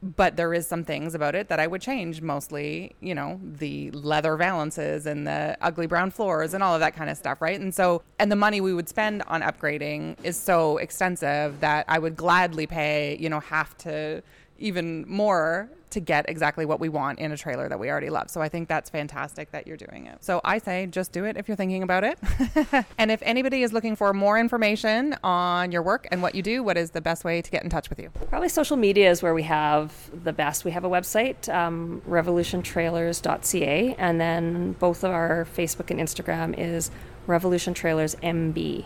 but 0.03 0.35
there 0.35 0.53
is 0.53 0.67
some 0.67 0.83
things 0.83 1.15
about 1.15 1.33
it 1.33 1.47
that 1.47 1.59
I 1.59 1.67
would 1.67 1.81
change. 1.81 2.21
Mostly, 2.21 2.95
you 2.99 3.15
know, 3.15 3.39
the 3.41 3.89
leather 3.91 4.35
valances 4.35 5.05
and 5.05 5.25
the 5.25 5.57
ugly 5.61 5.87
brown 5.87 6.11
floors 6.11 6.53
and 6.53 6.61
all 6.61 6.73
of 6.73 6.81
that 6.81 6.95
kind 6.95 7.09
of 7.09 7.17
stuff, 7.17 7.41
right? 7.41 7.59
And 7.59 7.73
so, 7.73 8.03
and 8.19 8.31
the 8.31 8.35
money 8.35 8.59
we 8.61 8.73
would 8.73 8.89
spend 8.89 9.23
on 9.27 9.41
upgrading 9.41 10.17
is 10.23 10.37
so 10.37 10.77
extensive 10.77 11.59
that 11.61 11.85
I 11.87 11.99
would 11.99 12.15
gladly 12.15 12.67
pay, 12.67 13.17
you 13.19 13.29
know, 13.29 13.39
half 13.39 13.77
to 13.79 14.21
even 14.59 15.05
more 15.07 15.69
to 15.93 15.99
get 15.99 16.27
exactly 16.27 16.65
what 16.65 16.79
we 16.79 16.89
want 16.89 17.19
in 17.19 17.31
a 17.31 17.37
trailer 17.37 17.69
that 17.69 17.79
we 17.79 17.89
already 17.89 18.09
love. 18.09 18.29
So 18.29 18.41
I 18.41 18.49
think 18.49 18.67
that's 18.67 18.89
fantastic 18.89 19.51
that 19.51 19.67
you're 19.67 19.77
doing 19.77 20.07
it. 20.07 20.23
So 20.23 20.41
I 20.43 20.57
say 20.57 20.87
just 20.87 21.11
do 21.11 21.25
it 21.25 21.37
if 21.37 21.47
you're 21.47 21.57
thinking 21.57 21.83
about 21.83 22.03
it. 22.03 22.19
and 22.97 23.11
if 23.11 23.21
anybody 23.23 23.63
is 23.63 23.73
looking 23.73 23.95
for 23.95 24.13
more 24.13 24.37
information 24.37 25.15
on 25.23 25.71
your 25.71 25.81
work 25.81 26.07
and 26.11 26.21
what 26.21 26.35
you 26.35 26.41
do, 26.41 26.63
what 26.63 26.77
is 26.77 26.91
the 26.91 27.01
best 27.01 27.23
way 27.23 27.41
to 27.41 27.51
get 27.51 27.63
in 27.63 27.69
touch 27.69 27.89
with 27.89 27.99
you? 27.99 28.09
Probably 28.29 28.49
social 28.49 28.77
media 28.77 29.09
is 29.09 29.23
where 29.23 29.33
we 29.33 29.43
have 29.43 29.93
the 30.23 30.33
best. 30.33 30.65
We 30.65 30.71
have 30.71 30.83
a 30.83 30.89
website, 30.89 31.53
um, 31.53 32.01
revolutiontrailers.ca, 32.09 33.95
and 33.97 34.19
then 34.19 34.73
both 34.73 35.03
of 35.03 35.11
our 35.11 35.47
Facebook 35.55 35.91
and 35.91 35.99
Instagram 35.99 36.57
is 36.57 36.91
Revolution 37.27 37.73
Trailers 37.73 38.15
MB 38.15 38.85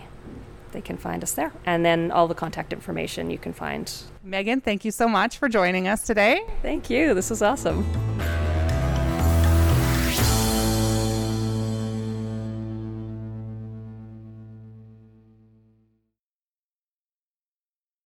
they 0.78 0.82
can 0.82 0.98
find 0.98 1.24
us 1.24 1.32
there. 1.32 1.52
And 1.66 1.84
then 1.84 2.12
all 2.12 2.28
the 2.28 2.36
contact 2.36 2.72
information 2.72 3.32
you 3.32 3.40
can 3.40 3.52
find. 3.52 3.92
Megan, 4.24 4.62
thank 4.62 4.86
you 4.86 4.92
so 4.92 5.08
much 5.08 5.40
for 5.40 5.50
joining 5.50 5.88
us 5.88 6.04
today. 6.04 6.40
Thank 6.62 6.90
you. 6.92 7.16
This 7.16 7.32
was 7.32 7.42
awesome. 7.42 7.84